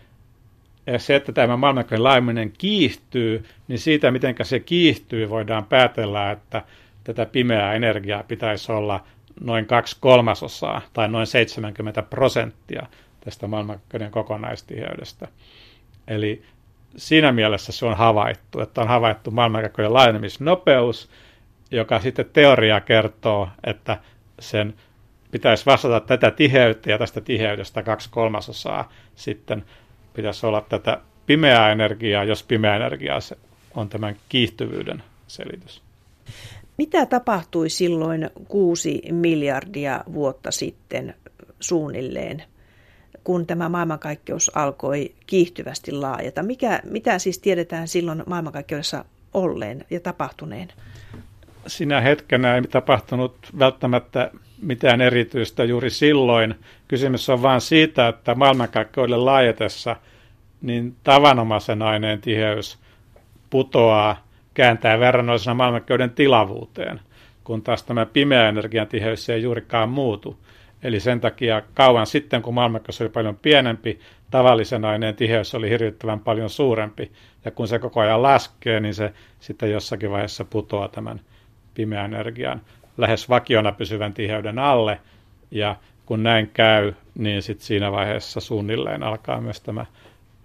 [0.88, 6.62] ja se, että tämä maailmankaikkeuden laajeneminen kiihtyy, niin siitä, miten se kiihtyy, voidaan päätellä, että
[7.04, 9.04] tätä pimeää energiaa pitäisi olla
[9.42, 12.88] noin kaksi kolmasosaa tai noin 70 prosenttia
[13.20, 15.28] tästä maailmankaikkeuden kokonaistiheydestä.
[16.08, 16.44] Eli
[16.98, 21.10] siinä mielessä se on havaittu, että on havaittu maailmankaikkeuden laajenemisnopeus,
[21.72, 23.98] joka sitten teoria kertoo, että
[24.40, 24.74] sen
[25.32, 29.66] pitäisi vastata tätä tiheyttä ja tästä tiheydestä kaksi kolmasosaa sitten
[30.16, 33.20] pitäisi olla tätä pimeää energiaa, jos pimeä energia
[33.76, 35.82] on tämän kiihtyvyyden selitys.
[36.78, 41.16] Mitä tapahtui silloin kuusi miljardia vuotta sitten
[41.60, 42.44] suunnilleen,
[43.24, 46.44] kun tämä maailmankaikkeus alkoi kiihtyvästi laajata?
[46.44, 50.68] Mikä, mitä siis tiedetään silloin maailmankaikkeudessa olleen ja tapahtuneen?
[51.68, 56.56] Sinä hetkenä ei tapahtunut välttämättä mitään erityistä juuri silloin.
[56.88, 59.96] Kysymys on vain siitä, että maailmankaikkeuden laajetessa
[60.62, 62.80] niin tavanomaisen aineen tiheys
[63.50, 67.00] putoaa, kääntää verrannoisena maailmankaikkeuden tilavuuteen,
[67.44, 70.40] kun taas tämä pimeä energian tiheys ei juurikaan muutu.
[70.84, 74.00] Eli sen takia kauan sitten, kun maailmankaikkeus oli paljon pienempi,
[74.32, 77.12] tavallisen aineen tiheys oli hirvittävän paljon suurempi.
[77.46, 81.22] Ja kun se koko ajan laskee, niin se sitten jossakin vaiheessa putoaa tämän
[81.74, 82.62] pimeän energian
[82.98, 85.00] lähes vakiona pysyvän tiheyden alle,
[85.52, 89.86] ja kun näin käy, niin sitten siinä vaiheessa suunnilleen alkaa myös tämä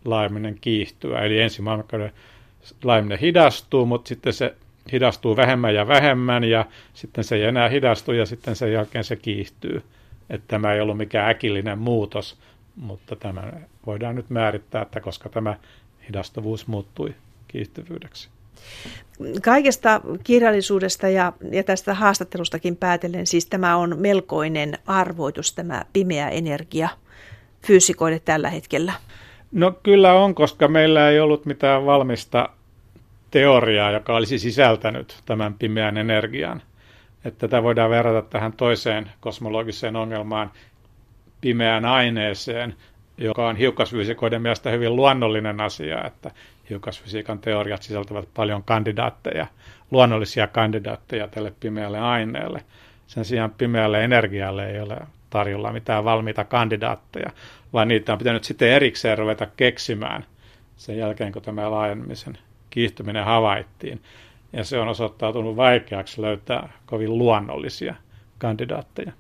[0.05, 1.21] laajeminen kiihtyä.
[1.21, 2.13] Eli ensin maailmankauden
[2.85, 4.55] laajeminen hidastuu, mutta sitten se
[4.93, 9.17] hidastuu vähemmän ja vähemmän, ja sitten se ei enää hidastu, ja sitten sen jälkeen se
[9.17, 9.83] kiihtyy.
[10.31, 12.39] Että tämä ei ollut mikään äkillinen muutos,
[12.77, 13.53] mutta tämä
[13.87, 15.57] voidaan nyt määrittää, että koska tämä
[16.09, 17.15] hidastuvuus muuttui
[17.49, 18.29] kiihtyvyydeksi.
[19.43, 26.89] Kaikesta kirjallisuudesta ja, ja tästä haastattelustakin päätellen, siis tämä on melkoinen arvoitus, tämä pimeä energia
[27.67, 28.93] fyysikoille tällä hetkellä.
[29.53, 32.49] No kyllä on, koska meillä ei ollut mitään valmista
[33.31, 36.63] teoriaa, joka olisi sisältänyt tämän pimeän energian.
[37.25, 40.51] Että tätä voidaan verrata tähän toiseen kosmologiseen ongelmaan,
[41.41, 42.75] pimeään aineeseen,
[43.19, 46.31] joka on hiukkasfyysikoiden mielestä hyvin luonnollinen asia, että
[46.71, 49.47] hiukkasfysiikan teoriat sisältävät paljon kandidaatteja,
[49.91, 52.65] luonnollisia kandidaatteja tälle pimeälle aineelle.
[53.07, 54.97] Sen sijaan pimeälle energialle ei ole
[55.31, 57.31] tarjolla mitään valmiita kandidaatteja,
[57.73, 60.25] vaan niitä on pitänyt sitten erikseen ruveta keksimään
[60.77, 62.39] sen jälkeen, kun tämä laajenemisen
[62.71, 64.03] kiihtyminen havaittiin.
[64.53, 67.95] Ja se on osoittautunut vaikeaksi löytää kovin luonnollisia
[68.39, 69.13] kandidaatteja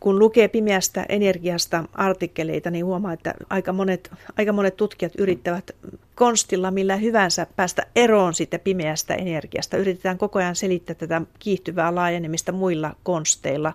[0.00, 5.70] kun lukee pimeästä energiasta artikkeleita, niin huomaa, että aika monet, aika monet tutkijat yrittävät
[6.14, 9.76] konstilla millä hyvänsä päästä eroon siitä pimeästä energiasta.
[9.76, 13.72] Yritetään koko ajan selittää tätä kiihtyvää laajenemista muilla konsteilla.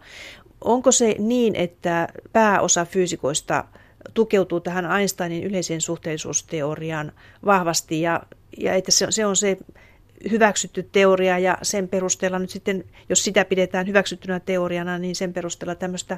[0.61, 3.63] Onko se niin, että pääosa fyysikoista
[4.13, 7.11] tukeutuu tähän Einsteinin yleiseen suhteellisuusteoriaan
[7.45, 8.21] vahvasti ja,
[8.57, 9.57] ja että se, se on se
[10.31, 15.75] hyväksytty teoria ja sen perusteella nyt sitten, jos sitä pidetään hyväksyttynä teoriana, niin sen perusteella
[15.75, 16.17] tämmöistä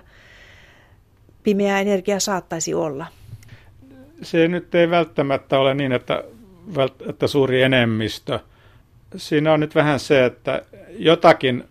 [1.43, 3.05] pimeää energiaa saattaisi olla.
[4.21, 6.23] Se nyt ei välttämättä ole niin, että,
[7.09, 8.39] että suuri enemmistö.
[9.15, 11.63] Siinä on nyt vähän se, että jotakin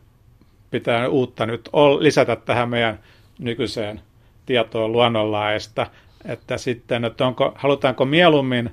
[0.71, 2.99] pitää uutta nyt lisätä tähän meidän
[3.39, 4.01] nykyiseen
[4.47, 5.87] tietoon luonnonlaista,
[6.25, 8.71] että sitten, että onko, halutaanko mieluummin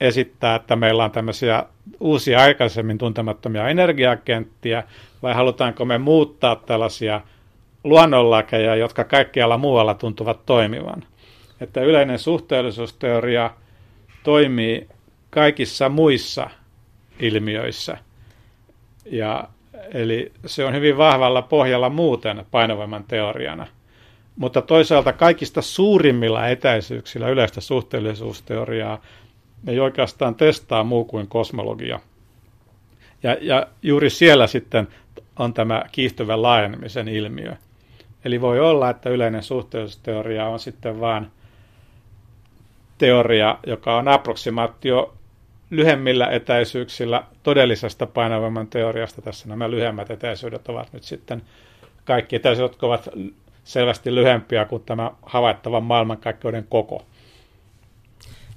[0.00, 1.64] esittää, että meillä on tämmöisiä
[2.00, 4.82] uusia aikaisemmin tuntemattomia energiakenttiä,
[5.22, 7.20] vai halutaanko me muuttaa tällaisia
[7.84, 11.04] luonnonlakeja, jotka kaikkialla muualla tuntuvat toimivan.
[11.60, 13.50] Että yleinen suhteellisuusteoria
[14.22, 14.88] toimii
[15.30, 16.50] kaikissa muissa
[17.20, 17.98] ilmiöissä.
[19.04, 19.48] Ja,
[19.94, 23.66] eli se on hyvin vahvalla pohjalla muuten painovoiman teoriana.
[24.36, 29.00] Mutta toisaalta kaikista suurimmilla etäisyyksillä yleistä suhteellisuusteoriaa
[29.66, 32.00] ei oikeastaan testaa muu kuin kosmologia.
[33.22, 34.88] Ja, ja juuri siellä sitten
[35.38, 37.52] on tämä kiihtyvän laajenemisen ilmiö.
[38.24, 41.26] Eli voi olla, että yleinen suhteellisuusteoria on sitten vain
[42.98, 45.14] teoria, joka on approksimaatio
[45.70, 49.22] lyhemmillä etäisyyksillä todellisesta painovoiman teoriasta.
[49.22, 51.42] Tässä nämä lyhyemmät etäisyydet ovat nyt sitten
[52.04, 53.08] kaikki etäisyydet, jotka ovat
[53.64, 57.06] selvästi lyhempiä kuin tämä havaittavan maailmankaikkeuden koko.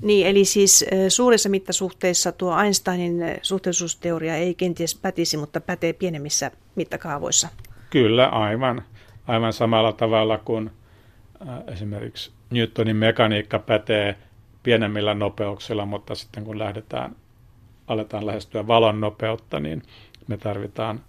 [0.02, 7.48] Niin, eli siis suurissa mittasuhteissa tuo Einsteinin suhteellisuusteoria ei kenties pätisi, mutta pätee pienemmissä mittakaavoissa.
[7.90, 8.84] Kyllä, aivan.
[9.28, 10.72] Aivan samalla tavalla kuin
[11.72, 14.16] esimerkiksi Newtonin mekaniikka pätee
[14.64, 17.16] pienemmillä nopeuksilla, mutta sitten kun lähdetään,
[17.88, 19.84] aletaan lähestyä valon nopeutta, niin
[20.28, 21.00] me tarvitaan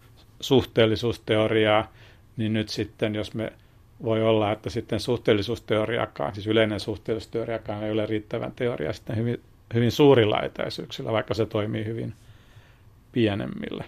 [0.41, 1.93] suhteellisuusteoriaa,
[2.37, 3.53] niin nyt sitten, jos me
[4.03, 9.41] voi olla, että sitten suhteellisuusteoriakaan, siis yleinen suhteellisuusteoriakaan ei ole riittävän teoria sitten hyvin,
[9.75, 12.15] hyvin suurilla etäisyyksillä, vaikka se toimii hyvin
[13.13, 13.85] pienemmillä.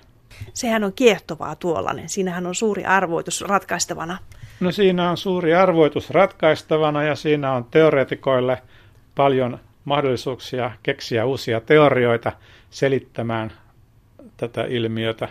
[0.55, 2.09] Sehän on kiehtovaa tuollainen.
[2.09, 4.19] Siinähän on suuri arvoitus ratkaistavana.
[4.61, 8.63] No siinä on suuri arvoitus ratkaistavana ja siinä on teoreetikoille
[9.15, 12.33] paljon mahdollisuuksia keksiä uusia teorioita
[12.71, 13.53] selittämään
[14.37, 15.29] tätä ilmiötä.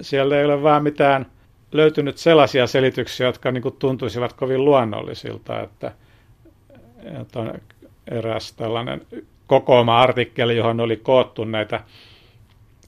[0.00, 1.26] Siellä ei ole vaan mitään
[1.72, 5.92] löytynyt sellaisia selityksiä, jotka niin tuntuisivat kovin luonnollisilta, että,
[7.20, 7.60] että on
[8.10, 9.06] eräs tällainen
[9.46, 11.80] kokoama artikkeli, johon oli koottu näitä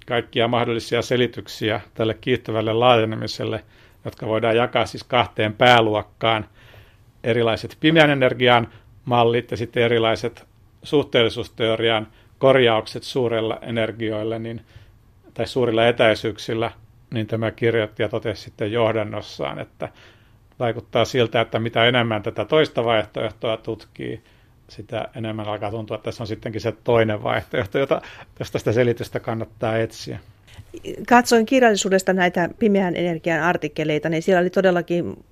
[0.06, 3.64] kaikkia mahdollisia selityksiä tälle kiihtyvälle laajenemiselle,
[4.04, 6.46] jotka voidaan jakaa siis kahteen pääluokkaan.
[7.24, 8.68] Erilaiset pimeän energian
[9.04, 10.46] mallit ja sitten erilaiset
[10.82, 12.06] suhteellisuusteorian
[12.38, 14.60] korjaukset suurella energioilla niin,
[15.34, 16.70] tai suurilla etäisyyksillä,
[17.10, 19.88] niin tämä kirjoittaja totesi sitten johdannossaan, että
[20.58, 24.22] vaikuttaa siltä, että mitä enemmän tätä toista vaihtoehtoa tutkii,
[24.68, 28.02] sitä enemmän alkaa tuntua, että tässä on sittenkin se toinen vaihtoehto, jota,
[28.38, 30.18] josta sitä selitystä kannattaa etsiä.
[31.08, 35.24] Katsoin kirjallisuudesta näitä pimeän energian artikkeleita, niin siellä oli todellakin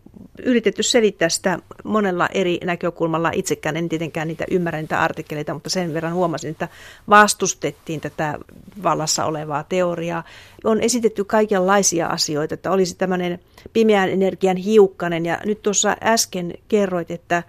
[0.43, 3.31] yritetty selittää sitä monella eri näkökulmalla.
[3.35, 6.69] Itsekään en tietenkään niitä ymmärrä niitä artikkeleita, mutta sen verran huomasin, että
[7.09, 8.39] vastustettiin tätä
[8.83, 10.25] vallassa olevaa teoriaa.
[10.65, 13.39] On esitetty kaikenlaisia asioita, että olisi tämmöinen
[13.73, 15.27] pimeän energian hiukkanen.
[15.27, 17.43] Ja nyt tuossa äsken kerroit, että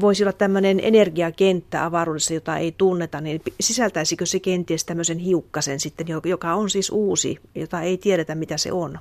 [0.00, 6.06] voisi olla tämmöinen energiakenttä avaruudessa, jota ei tunneta, niin sisältäisikö se kenties tämmöisen hiukkasen sitten,
[6.24, 8.98] joka on siis uusi, jota ei tiedetä mitä se on?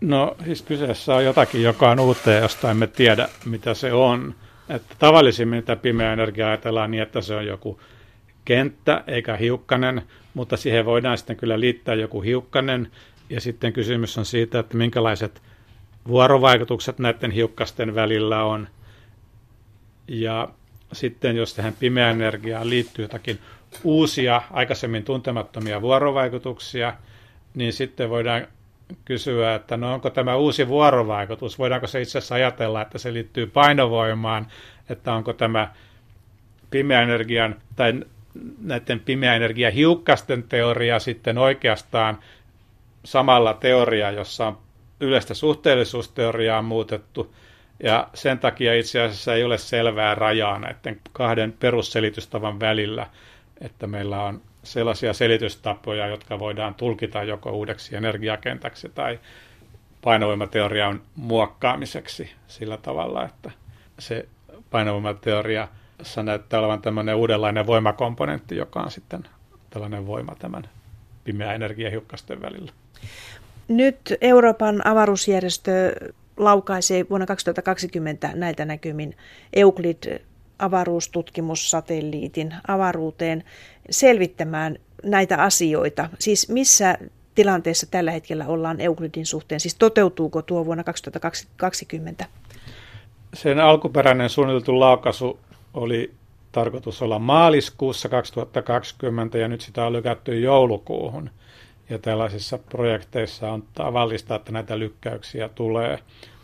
[0.00, 4.34] No siis kyseessä on jotakin, joka on uutta, josta emme tiedä, mitä se on.
[4.68, 7.80] Että tavallisimmin mitä pimeä energia ajatellaan niin, että se on joku
[8.44, 10.02] kenttä eikä hiukkanen,
[10.34, 12.90] mutta siihen voidaan sitten kyllä liittää joku hiukkanen.
[13.30, 15.42] Ja sitten kysymys on siitä, että minkälaiset
[16.08, 18.68] vuorovaikutukset näiden hiukkasten välillä on.
[20.08, 20.48] Ja
[20.92, 23.38] sitten jos tähän pimeään energiaan liittyy jotakin
[23.84, 26.94] uusia, aikaisemmin tuntemattomia vuorovaikutuksia,
[27.54, 28.46] niin sitten voidaan
[29.04, 33.46] kysyä, että no onko tämä uusi vuorovaikutus, voidaanko se itse asiassa ajatella, että se liittyy
[33.46, 34.46] painovoimaan,
[34.88, 35.72] että onko tämä
[36.70, 37.94] pimeän energian tai
[38.60, 42.18] näiden pimeän energian hiukkasten teoria sitten oikeastaan
[43.04, 44.58] samalla teoria, jossa on
[45.00, 47.34] yleistä suhteellisuusteoriaa muutettu,
[47.82, 53.06] ja sen takia itse asiassa ei ole selvää rajaa näiden kahden perusselitystavan välillä,
[53.60, 54.40] että meillä on
[54.72, 59.18] sellaisia selitystapoja, jotka voidaan tulkita joko uudeksi energiakentäksi tai
[60.02, 63.50] painovoimateorian muokkaamiseksi sillä tavalla, että
[63.98, 64.28] se
[64.70, 65.68] painovoimateoria
[66.22, 69.24] näyttää olevan tämmöinen uudenlainen voimakomponentti, joka on sitten
[69.70, 70.62] tällainen voima tämän
[71.24, 72.72] pimeä energiahiukkasten välillä.
[73.68, 75.94] Nyt Euroopan avaruusjärjestö
[76.36, 79.16] laukaisee vuonna 2020 näiltä näkymin
[79.52, 80.20] Euclid
[80.58, 83.44] avaruustutkimussatelliitin avaruuteen
[83.90, 86.08] selvittämään näitä asioita.
[86.18, 86.98] Siis missä
[87.34, 89.60] tilanteessa tällä hetkellä ollaan Euclidin suhteen?
[89.60, 92.24] Siis toteutuuko tuo vuonna 2020?
[93.34, 95.38] Sen alkuperäinen suunniteltu laukaisu
[95.74, 96.14] oli
[96.52, 101.30] tarkoitus olla maaliskuussa 2020 ja nyt sitä on lykätty joulukuuhun.
[101.90, 105.98] Ja tällaisissa projekteissa on tavallista, että näitä lykkäyksiä tulee.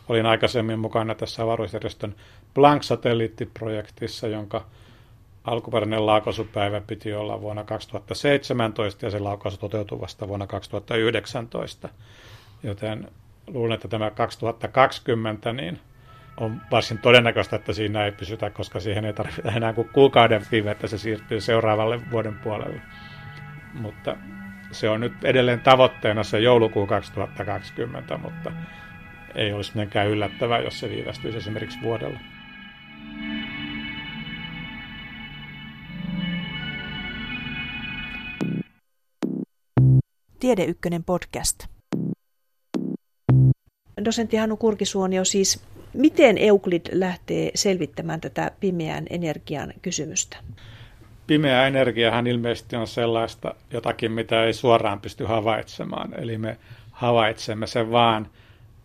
[0.09, 2.14] Olin aikaisemmin mukana tässä avaruusjärjestön
[2.54, 4.66] Planck-satelliittiprojektissa, jonka
[5.44, 11.88] alkuperäinen laukaisupäivä piti olla vuonna 2017 ja se laukaisu toteutui vasta vuonna 2019.
[12.62, 13.09] Joten
[13.46, 15.80] luulen, että tämä 2020 niin
[16.37, 20.70] on varsin todennäköistä, että siinä ei pysytä, koska siihen ei tarvita enää kuin kuukauden viive,
[20.70, 22.80] että se siirtyy seuraavalle vuoden puolelle.
[23.74, 24.16] Mutta
[24.72, 28.52] se on nyt edelleen tavoitteena se joulukuu 2020, mutta
[29.35, 32.18] ei olisi mitenkään yllättävää, jos se viivästyisi esimerkiksi vuodella.
[40.44, 41.64] Tiede Ykkönen podcast.
[44.04, 50.37] Dosentti Hannu Kurkisuonio siis, miten Euclid lähtee selvittämään tätä pimeän energian kysymystä?
[51.26, 56.20] Pimeä energiahan ilmeisesti on sellaista jotakin, mitä ei suoraan pysty havaitsemaan.
[56.20, 56.59] Eli me
[56.90, 58.28] havaitsemme sen vaan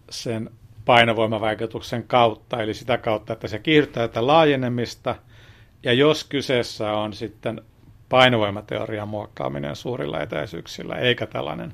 [0.10, 0.50] sen
[0.86, 5.16] painovoimavaikutuksen kautta, eli sitä kautta, että se kiihdyttää tätä laajenemista,
[5.84, 7.62] Ja jos kyseessä on sitten
[8.10, 11.74] painovoimateorian muokkaaminen suurilla etäisyyksillä, eikä tällainen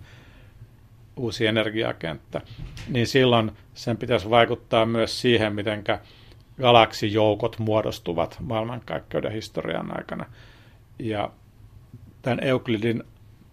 [1.17, 2.41] uusi energiakenttä,
[2.87, 5.83] niin silloin sen pitäisi vaikuttaa myös siihen, miten
[6.61, 10.25] galaksijoukot muodostuvat maailmankaikkeuden historian aikana.
[10.99, 11.29] Ja
[12.21, 13.03] tämän Euklidin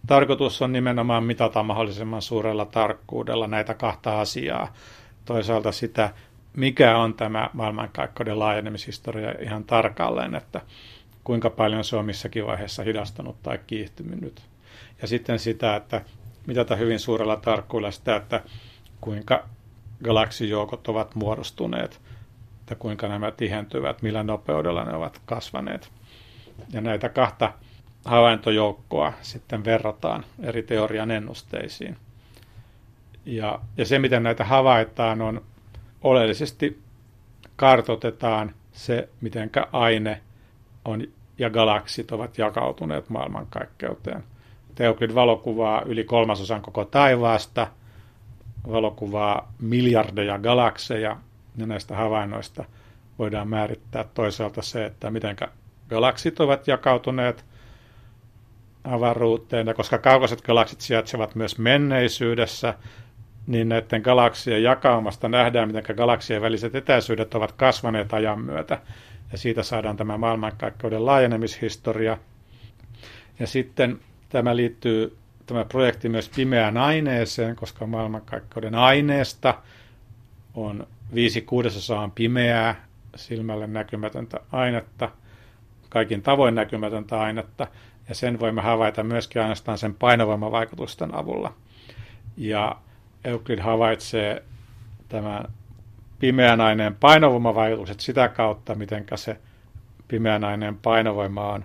[0.07, 4.75] tarkoitus on nimenomaan mitata mahdollisimman suurella tarkkuudella näitä kahta asiaa.
[5.25, 6.11] Toisaalta sitä,
[6.57, 10.61] mikä on tämä maailmankaikkeuden laajenemishistoria ihan tarkalleen, että
[11.25, 14.43] kuinka paljon se on missäkin vaiheessa hidastunut tai kiihtynyt.
[15.03, 16.05] Ja sitten sitä, että
[16.47, 18.43] mitata hyvin suurella tarkkuudella sitä, että
[19.01, 19.49] kuinka
[20.05, 22.01] galaksijoukot ovat muodostuneet,
[22.61, 25.91] että kuinka nämä tihentyvät, millä nopeudella ne ovat kasvaneet.
[26.73, 27.53] Ja näitä kahta
[28.05, 31.97] havaintojoukkoa sitten verrataan eri teorian ennusteisiin.
[33.27, 35.43] Ja, ja se, miten näitä havaitaan, on
[36.03, 36.83] oleellisesti
[37.57, 40.21] kartotetaan se, miten aine
[40.85, 41.03] on
[41.38, 44.25] ja galaksit ovat jakautuneet maailmankaikkeuteen.
[44.75, 47.66] Teoklid valokuvaa yli kolmasosan koko taivaasta,
[48.68, 51.16] valokuvaa miljardeja galakseja,
[51.57, 52.64] ja näistä havainnoista
[53.18, 55.37] voidaan määrittää toisaalta se, että miten
[55.90, 57.45] galaksit ovat jakautuneet
[58.85, 62.75] avaruuteen, ja koska kaukaiset galaksit sijaitsevat myös menneisyydessä,
[63.47, 68.79] niin näiden galaksien jakaumasta nähdään, miten galaksien väliset etäisyydet ovat kasvaneet ajan myötä.
[69.33, 72.18] Ja siitä saadaan tämä maailmankaikkeuden laajenemishistoria.
[73.38, 75.16] Ja sitten tämä liittyy,
[75.47, 79.55] tämä projekti myös pimeään aineeseen, koska maailmankaikkeuden aineesta
[80.55, 82.85] on viisi kuudesosaa pimeää,
[83.16, 85.11] silmälle näkymätöntä ainetta,
[85.88, 87.66] kaikin tavoin näkymätöntä ainetta,
[88.09, 91.55] ja sen voimme havaita myöskin ainoastaan sen painovoimavaikutusten avulla.
[92.37, 92.77] Ja
[93.25, 94.42] Euclid havaitsee
[95.09, 95.45] tämän
[96.23, 99.37] pimeän aineen painovoimavaikutukset sitä kautta, miten se
[100.09, 101.65] pimeän aineen painovoima on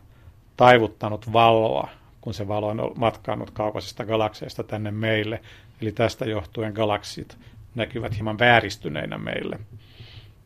[0.57, 1.89] taivuttanut valoa,
[2.21, 5.41] kun se valo on matkaannut kaukaisista galakseista tänne meille.
[5.81, 7.37] Eli tästä johtuen galaksit
[7.75, 9.59] näkyvät hieman vääristyneinä meille.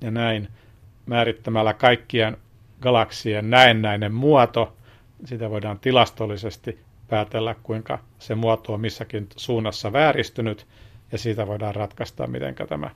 [0.02, 0.48] Ja näin
[1.06, 2.38] määrittämällä kaikkien
[2.82, 4.78] galaksien näennäinen muoto,
[5.26, 10.68] sitä voidaan tilastollisesti päätellä, kuinka se muoto on missäkin suunnassa vääristynyt,
[11.12, 12.90] ja siitä voidaan ratkaista, miten tämä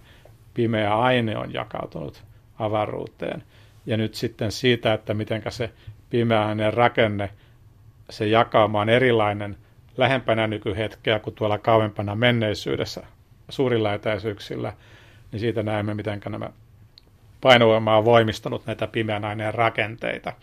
[0.55, 2.23] pimeä aine on jakautunut
[2.59, 3.43] avaruuteen.
[3.85, 5.71] Ja nyt sitten siitä, että miten se
[6.09, 7.29] pimeä aineen rakenne,
[8.09, 9.57] se jakauma on erilainen
[9.97, 13.03] lähempänä nykyhetkeä kuin tuolla kauempana menneisyydessä
[13.49, 14.73] suurilla etäisyyksillä,
[15.31, 16.49] niin siitä näemme, miten nämä
[17.41, 20.33] painovoima on voimistanut näitä pimeän aineen rakenteita.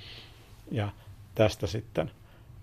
[0.70, 0.88] Ja
[1.34, 2.10] tästä sitten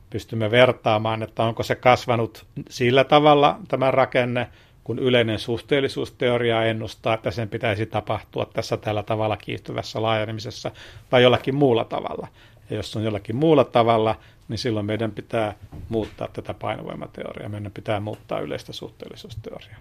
[0.10, 4.48] pystymme vertaamaan, että onko se kasvanut sillä tavalla tämä rakenne,
[4.90, 10.72] kun yleinen suhteellisuusteoria ennustaa, että sen pitäisi tapahtua tässä tällä tavalla kiihtyvässä laajenemisessa
[11.12, 12.28] vai jollakin muulla tavalla.
[12.70, 14.16] Ja jos on jollakin muulla tavalla,
[14.48, 15.56] niin silloin meidän pitää
[15.90, 19.80] muuttaa tätä painovoimateoriaa, meidän pitää muuttaa yleistä suhteellisuusteoriaa.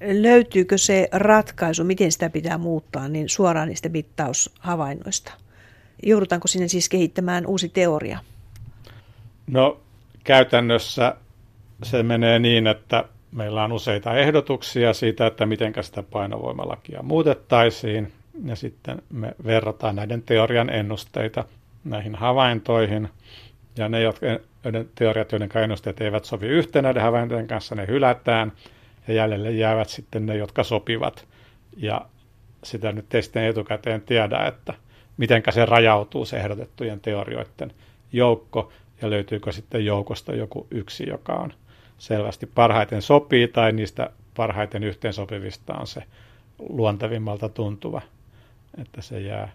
[0.00, 5.32] Löytyykö se ratkaisu, miten sitä pitää muuttaa, niin suoraan niistä mittaushavainnoista?
[6.02, 8.18] Joudutaanko sinne siis kehittämään uusi teoria?
[9.46, 9.80] No
[10.24, 11.16] käytännössä
[11.82, 18.12] se menee niin, että meillä on useita ehdotuksia siitä, että miten sitä painovoimalakia muutettaisiin,
[18.44, 21.44] ja sitten me verrataan näiden teorian ennusteita
[21.84, 23.08] näihin havaintoihin,
[23.76, 24.26] ja ne jotka,
[24.64, 28.52] joiden teoriat, joiden ennusteet eivät sovi yhteen näiden havaintojen kanssa, ne hylätään,
[29.08, 31.26] ja jäljelle jäävät sitten ne, jotka sopivat,
[31.76, 32.06] ja
[32.64, 34.74] sitä nyt ei sitten etukäteen tiedä, että
[35.16, 37.72] miten se rajautuu se ehdotettujen teorioiden
[38.12, 41.52] joukko, ja löytyykö sitten joukosta joku yksi, joka on
[41.98, 46.02] selvästi parhaiten sopii tai niistä parhaiten yhteensopivista on se
[46.58, 48.02] luontevimmalta tuntuva.
[48.82, 49.52] Että se jää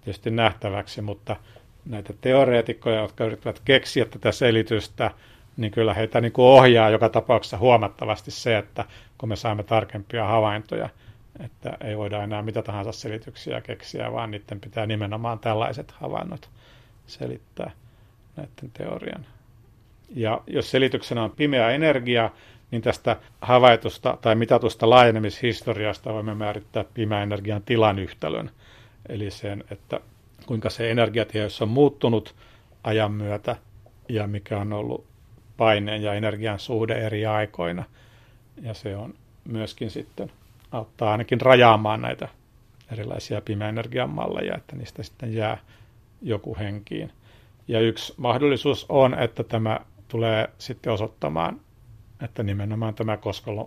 [0.00, 1.36] tietysti nähtäväksi, mutta
[1.84, 5.10] näitä teoreetikkoja, jotka yrittävät keksiä tätä selitystä,
[5.56, 8.84] niin kyllä heitä niin kuin ohjaa joka tapauksessa huomattavasti se, että
[9.18, 10.88] kun me saamme tarkempia havaintoja,
[11.44, 16.50] että ei voida enää mitä tahansa selityksiä keksiä, vaan niiden pitää nimenomaan tällaiset havainnot
[17.06, 17.70] selittää
[18.36, 19.26] näiden teorian
[20.16, 22.30] ja jos selityksenä on pimeä energia,
[22.70, 28.50] niin tästä havaitusta tai mitatusta laajenemishistoriasta voimme määrittää pimeän energian tilan yhtälön.
[29.08, 30.00] Eli sen, että
[30.46, 32.34] kuinka se energiatiheys on muuttunut
[32.84, 33.56] ajan myötä
[34.08, 35.04] ja mikä on ollut
[35.56, 37.84] paineen ja energian suhde eri aikoina.
[38.62, 40.32] Ja se on myöskin sitten
[40.72, 42.28] auttaa ainakin rajaamaan näitä
[42.92, 45.58] erilaisia pimeän energian malleja, että niistä sitten jää
[46.22, 47.12] joku henkiin.
[47.68, 49.80] Ja yksi mahdollisuus on, että tämä
[50.14, 51.60] tulee sitten osoittamaan,
[52.22, 53.18] että nimenomaan tämä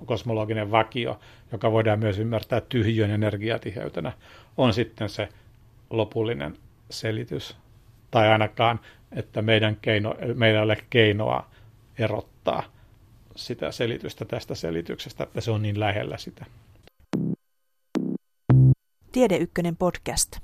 [0.05, 1.19] kosmologinen vakio,
[1.51, 4.11] joka voidaan myös ymmärtää tyhjön energiatiheytenä,
[4.57, 5.29] on sitten se
[5.89, 6.57] lopullinen
[6.89, 7.57] selitys
[8.11, 8.79] tai ainakaan,
[9.11, 11.49] että meidän keino, meillä ei ole keinoa
[11.99, 12.63] erottaa
[13.35, 16.45] sitä selitystä tästä selityksestä, että se on niin lähellä sitä.
[19.11, 20.37] Tiede Ykkönen podcast.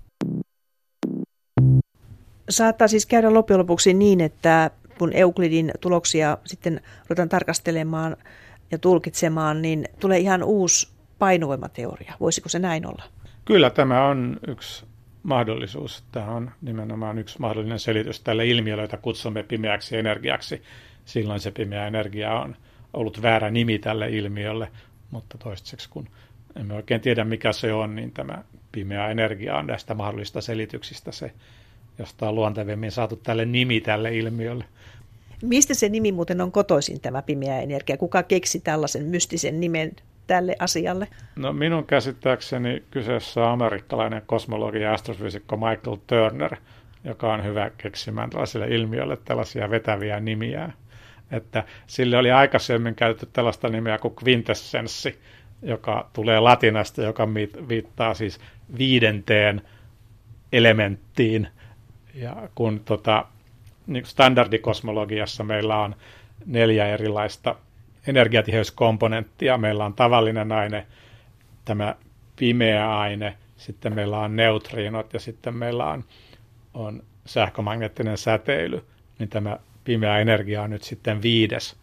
[2.49, 4.71] Saattaa siis käydä loppujen lopuksi niin, että
[5.03, 8.17] kun Euklidin tuloksia sitten ruvetaan tarkastelemaan
[8.71, 10.89] ja tulkitsemaan, niin tulee ihan uusi
[11.19, 12.13] painovoimateoria.
[12.19, 13.03] Voisiko se näin olla?
[13.45, 14.85] Kyllä tämä on yksi
[15.23, 16.03] mahdollisuus.
[16.11, 20.61] Tämä on nimenomaan yksi mahdollinen selitys tälle ilmiölle, jota kutsumme pimeäksi energiaksi.
[21.05, 22.55] Silloin se pimeä energia on
[22.93, 24.71] ollut väärä nimi tälle ilmiölle,
[25.11, 26.09] mutta toistaiseksi kun
[26.55, 31.31] emme oikein tiedä mikä se on, niin tämä pimeä energia on näistä mahdollisista selityksistä se,
[31.97, 34.65] josta on luontevimmin saatu tälle nimi tälle ilmiölle.
[35.43, 37.97] Mistä se nimi muuten on kotoisin tämä pimeä energia?
[37.97, 39.91] Kuka keksi tällaisen mystisen nimen
[40.27, 41.07] tälle asialle?
[41.35, 46.55] No minun käsittääkseni kyseessä on amerikkalainen kosmologi ja astrofysikko Michael Turner,
[47.03, 50.71] joka on hyvä keksimään tällaisille ilmiöille tällaisia vetäviä nimiä.
[51.31, 55.19] Että sille oli aikaisemmin käytetty tällaista nimeä kuin quintessenssi,
[55.61, 57.27] joka tulee latinasta, joka
[57.69, 58.39] viittaa siis
[58.77, 59.61] viidenteen
[60.51, 61.47] elementtiin.
[62.13, 63.25] Ja kun tota,
[63.87, 65.95] niin standardikosmologiassa meillä on
[66.45, 67.55] neljä erilaista
[68.07, 69.57] energiatiheyskomponenttia.
[69.57, 70.87] Meillä on tavallinen aine,
[71.65, 71.95] tämä
[72.35, 76.03] pimeä aine, sitten meillä on neutriinot ja sitten meillä on,
[76.73, 78.85] on sähkömagneettinen säteily.
[79.19, 81.75] Niin tämä pimeä energia on nyt sitten viides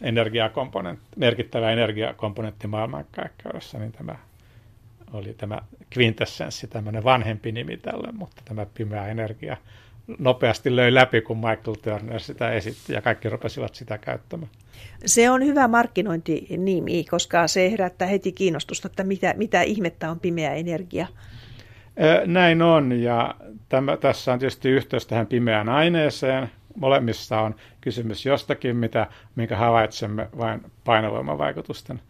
[0.00, 4.16] energiakomponentti, merkittävä energiakomponentti maailmankaikkeudessa, niin tämä
[5.12, 5.58] oli tämä
[5.98, 9.56] quintessenssi, tämmöinen vanhempi nimi tälle, mutta tämä pimeä energia
[10.18, 14.50] nopeasti löi läpi, kun Michael Turner sitä esitti ja kaikki rupesivat sitä käyttämään.
[15.04, 20.54] Se on hyvä markkinointinimi, koska se herättää heti kiinnostusta, että mitä, mitä ihmettä on pimeä
[20.54, 21.06] energia.
[22.26, 23.34] Näin on, ja
[23.68, 26.50] tämä, tässä on tietysti yhteys tähän pimeään aineeseen.
[26.76, 29.06] Molemmissa on kysymys jostakin, mitä,
[29.36, 32.00] minkä havaitsemme vain painovoimavaikutusten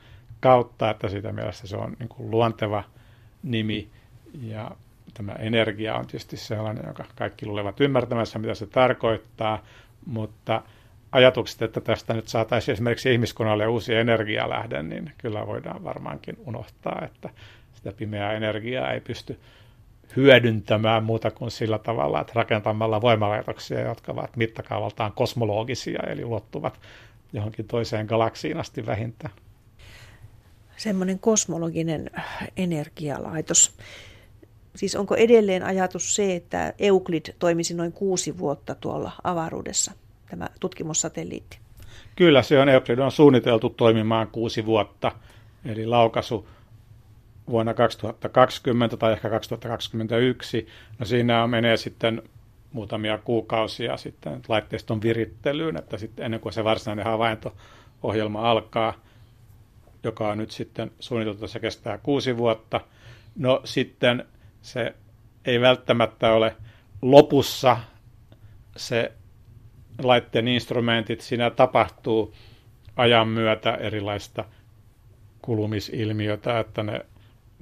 [0.43, 2.85] kautta, että siitä mielessä se on niin kuin luonteva
[3.43, 3.89] nimi.
[4.43, 4.71] Ja
[5.15, 9.63] tämä energia on tietysti sellainen, joka kaikki luulevat ymmärtämässä, mitä se tarkoittaa,
[10.07, 10.63] mutta
[11.13, 17.31] ajatukset, että tästä nyt saataisiin esimerkiksi ihmiskunnalle uusi energialähde, niin kyllä voidaan varmaankin unohtaa, että
[17.73, 19.39] sitä pimeää energiaa ei pysty
[20.17, 26.81] hyödyntämään muuta kuin sillä tavalla, että rakentamalla voimalaitoksia, jotka ovat mittakaavaltaan kosmologisia, eli ulottuvat
[27.33, 29.35] johonkin toiseen galaksiin asti vähintään.
[30.83, 32.11] Semmoinen kosmologinen
[32.57, 33.77] energialaitos.
[34.77, 39.93] Siis onko edelleen ajatus se, että Euclid toimisi noin kuusi vuotta tuolla avaruudessa,
[40.31, 41.59] tämä tutkimussatelliitti?
[42.17, 42.69] Kyllä se on.
[42.69, 45.13] Euclid on suunniteltu toimimaan kuusi vuotta,
[45.65, 46.49] eli laukaisu
[47.51, 50.67] vuonna 2020 tai ehkä 2021.
[50.99, 52.23] No siinä menee sitten
[52.73, 58.95] muutamia kuukausia sitten laitteiston virittelyyn, että sitten ennen kuin se varsinainen havainto-ohjelma alkaa,
[60.05, 62.81] joka on nyt sitten suunniteltu, se kestää kuusi vuotta.
[63.37, 64.25] No sitten
[64.63, 64.95] se
[65.45, 66.57] ei välttämättä ole
[67.03, 67.77] lopussa
[68.77, 69.13] se
[70.03, 72.35] laitteen instrumentit, siinä tapahtuu
[72.97, 74.45] ajan myötä erilaista
[75.43, 77.01] kulumisilmiötä, että ne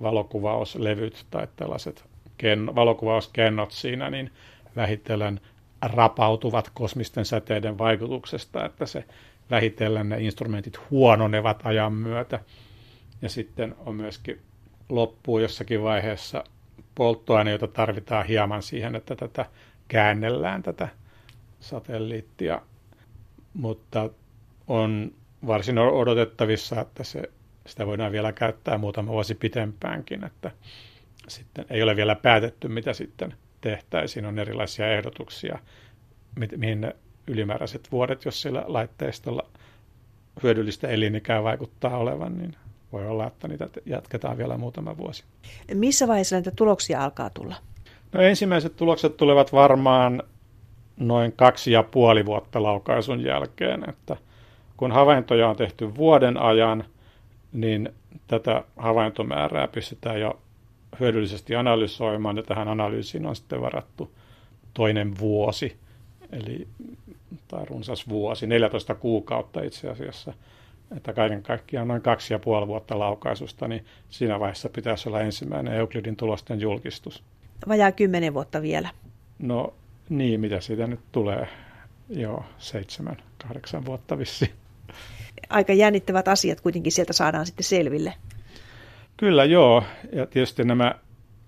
[0.03, 2.05] valokuvauslevyt tai tällaiset
[2.37, 4.33] ken, valokuvauskennot siinä, niin
[4.77, 5.41] vähitellen
[5.83, 9.05] rapautuvat kosmisten säteiden vaikutuksesta, että se
[9.51, 12.41] vähitellen ne instrumentit huononevat ajan myötä.
[13.23, 14.41] Ja sitten on myöskin
[14.89, 16.45] loppuu jossakin vaiheessa
[16.95, 19.47] polttoaine, jota tarvitaan hieman siihen, että tätä
[19.89, 20.89] käännellään tätä
[21.61, 22.61] satelliittia,
[23.55, 24.11] mutta
[24.69, 25.13] on
[25.47, 27.23] varsin odotettavissa, että se,
[27.67, 30.51] sitä voidaan vielä käyttää muutama vuosi pitempäänkin, että
[31.29, 34.27] sitten ei ole vielä päätetty, mitä sitten tehtäisiin.
[34.27, 35.59] On erilaisia ehdotuksia,
[36.57, 36.97] mihin ne
[37.31, 39.43] ylimääräiset vuodet, jos sillä laitteistolla
[40.43, 42.57] hyödyllistä elinikää vaikuttaa olevan, niin
[42.93, 45.25] voi olla, että niitä jatketaan vielä muutama vuosi.
[45.75, 47.57] Missä vaiheessa näitä tuloksia alkaa tulla?
[48.13, 50.23] No ensimmäiset tulokset tulevat varmaan
[50.97, 54.17] noin kaksi ja puoli vuotta laukaisun jälkeen, että
[54.77, 56.85] kun havaintoja on tehty vuoden ajan,
[57.53, 57.89] niin
[58.27, 60.41] tätä havaintomäärää pystytään jo
[61.01, 64.11] hyödyllisesti analysoimaan, ja tähän analyysiin on sitten varattu
[64.75, 65.77] toinen vuosi,
[66.33, 66.69] eli
[67.49, 70.33] tai runsas vuosi, 14 kuukautta itse asiassa–
[70.97, 75.75] että kaiken kaikkiaan noin kaksi ja puoli vuotta laukaisusta, niin siinä vaiheessa pitäisi olla ensimmäinen
[75.75, 77.23] Euclidin tulosten julkistus.
[77.69, 78.89] Vajaa kymmenen vuotta vielä.
[79.39, 79.75] No
[80.09, 81.49] niin, mitä siitä nyt tulee?
[82.09, 84.51] Joo, seitsemän, kahdeksan vuotta vissi.
[85.49, 88.15] Aika jännittävät asiat kuitenkin sieltä saadaan sitten selville.
[89.17, 90.95] Kyllä joo, ja tietysti nämä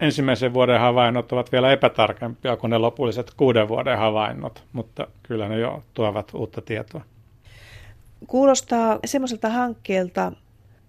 [0.02, 5.58] ensimmäisen vuoden havainnot ovat vielä epätarkempia kuin ne lopulliset kuuden vuoden havainnot, mutta kyllä ne
[5.58, 7.02] jo tuovat uutta tietoa.
[8.26, 10.32] Kuulostaa semmoiselta hankkeelta,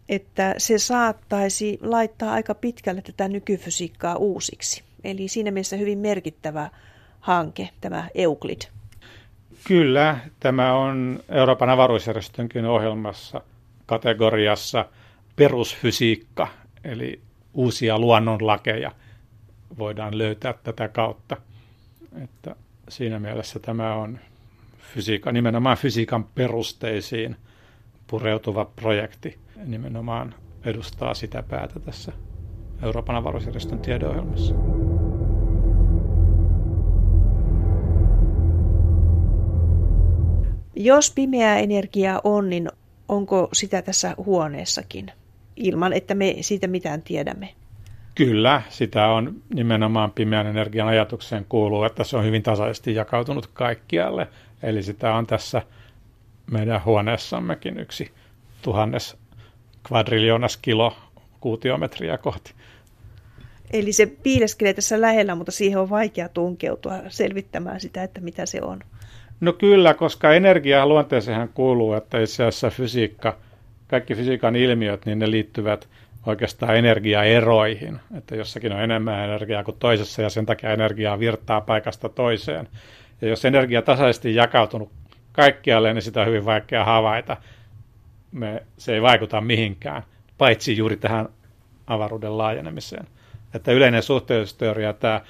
[0.09, 4.83] että se saattaisi laittaa aika pitkälle tätä nykyfysiikkaa uusiksi.
[5.03, 6.69] Eli siinä mielessä hyvin merkittävä
[7.19, 8.61] hanke, tämä Euclid.
[9.67, 13.41] Kyllä, tämä on Euroopan avaruusjärjestönkin ohjelmassa
[13.85, 14.85] kategoriassa
[15.35, 16.47] perusfysiikka,
[16.83, 17.21] eli
[17.53, 18.91] uusia luonnonlakeja
[19.77, 21.37] voidaan löytää tätä kautta.
[22.23, 22.55] Että
[22.89, 24.19] siinä mielessä tämä on
[24.93, 27.35] fysiikka, nimenomaan fysiikan perusteisiin
[28.07, 32.11] pureutuva projekti nimenomaan edustaa sitä päätä tässä
[32.83, 34.55] Euroopan avaruusjärjestön tiedeohjelmassa.
[40.75, 42.69] Jos pimeää energiaa on, niin
[43.07, 45.11] onko sitä tässä huoneessakin,
[45.55, 47.49] ilman että me siitä mitään tiedämme?
[48.15, 54.27] Kyllä, sitä on nimenomaan pimeän energian ajatukseen kuuluu, että se on hyvin tasaisesti jakautunut kaikkialle.
[54.63, 55.61] Eli sitä on tässä
[56.51, 58.11] meidän huoneessammekin yksi
[58.61, 59.17] tuhannes
[59.87, 60.95] kvadriljonas kilo
[61.39, 62.53] kuutiometriä kohti.
[63.73, 68.61] Eli se piileskelee tässä lähellä, mutta siihen on vaikea tunkeutua selvittämään sitä, että mitä se
[68.61, 68.79] on.
[69.39, 73.37] No kyllä, koska energia luonteeseen kuuluu, että itse asiassa fysiikka,
[73.87, 75.89] kaikki fysiikan ilmiöt, niin ne liittyvät
[76.25, 82.09] oikeastaan energiaeroihin, että jossakin on enemmän energiaa kuin toisessa ja sen takia energiaa virtaa paikasta
[82.09, 82.67] toiseen.
[83.21, 84.91] Ja jos energia tasaisesti jakautunut
[85.31, 87.37] kaikkialle, niin sitä on hyvin vaikea havaita.
[88.31, 90.03] Me, se ei vaikuta mihinkään,
[90.37, 91.29] paitsi juuri tähän
[91.87, 93.07] avaruuden laajenemiseen.
[93.53, 95.21] Että yleinen suhteellisuusteoria, tämä,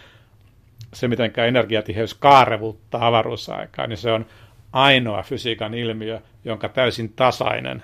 [0.93, 4.25] se miten energiatiheys kaarevuttaa avaruusaikaa, niin se on
[4.73, 7.83] ainoa fysiikan ilmiö, jonka täysin tasainen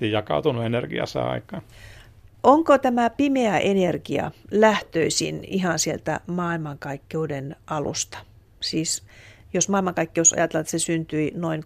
[0.00, 1.62] jakautunut energia saa aikaan.
[2.42, 8.18] Onko tämä pimeä energia lähtöisin ihan sieltä maailmankaikkeuden alusta?
[8.60, 9.02] Siis
[9.54, 11.62] jos maailmankaikkeus ajatellaan, että se syntyi noin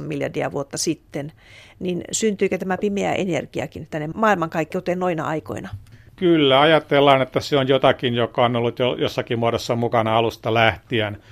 [0.00, 1.32] miljardia vuotta sitten,
[1.80, 5.68] niin syntyykö tämä pimeä energiakin tänne maailmankaikkeuteen noina aikoina?
[6.16, 11.22] Kyllä, ajatellaan, että se on jotakin, joka on ollut jo jossakin muodossa mukana alusta lähtien,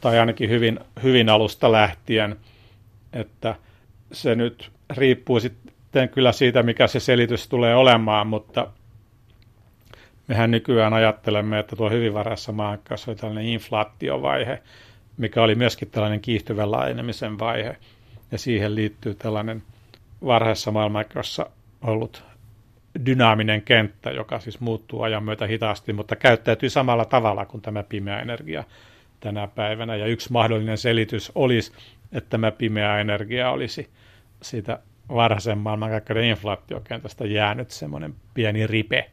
[0.00, 2.36] tai ainakin hyvin, hyvin alusta lähtien,
[3.12, 3.54] että
[4.12, 8.66] se nyt riippuu sitten sitten kyllä siitä, mikä se selitys tulee olemaan, mutta
[10.28, 14.62] mehän nykyään ajattelemme, että tuo hyvin varassa maankäytössä oli tällainen inflaatiovaihe,
[15.16, 17.76] mikä oli myöskin tällainen kiihtyvän laajenemisen vaihe.
[18.32, 19.62] Ja siihen liittyy tällainen
[20.24, 21.46] varhaisessa maailmankaikkeudessa
[21.82, 22.24] ollut
[23.06, 28.20] dynaaminen kenttä, joka siis muuttuu ajan myötä hitaasti, mutta käyttäytyy samalla tavalla kuin tämä pimeä
[28.20, 28.64] energia
[29.20, 29.96] tänä päivänä.
[29.96, 31.72] Ja yksi mahdollinen selitys olisi,
[32.12, 33.90] että tämä pimeä energia olisi
[34.42, 34.78] siitä
[35.08, 39.10] varhaisen maailmankaikkeuden inflaatiokentästä jäänyt semmoinen pieni ripe,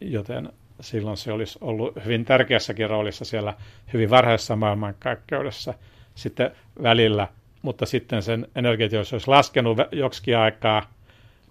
[0.00, 3.54] joten silloin se olisi ollut hyvin tärkeässäkin roolissa siellä
[3.92, 5.74] hyvin varhaisessa maailmankaikkeudessa
[6.14, 6.50] sitten
[6.82, 7.28] välillä,
[7.62, 10.90] mutta sitten sen energiateollisuus olisi laskenut joksikin aikaa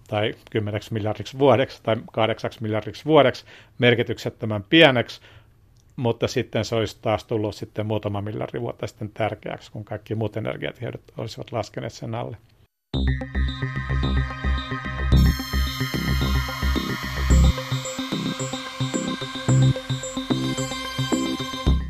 [0.08, 3.44] tai 10 miljardiksi vuodeksi tai 8 miljardiksi vuodeksi
[3.78, 5.20] merkityksettömän pieneksi,
[5.96, 10.36] mutta sitten se olisi taas tullut sitten muutama miljardi vuotta sitten tärkeäksi, kun kaikki muut
[10.36, 12.36] energiatiedot olisivat laskeneet sen alle.
[12.94, 14.57] えっ?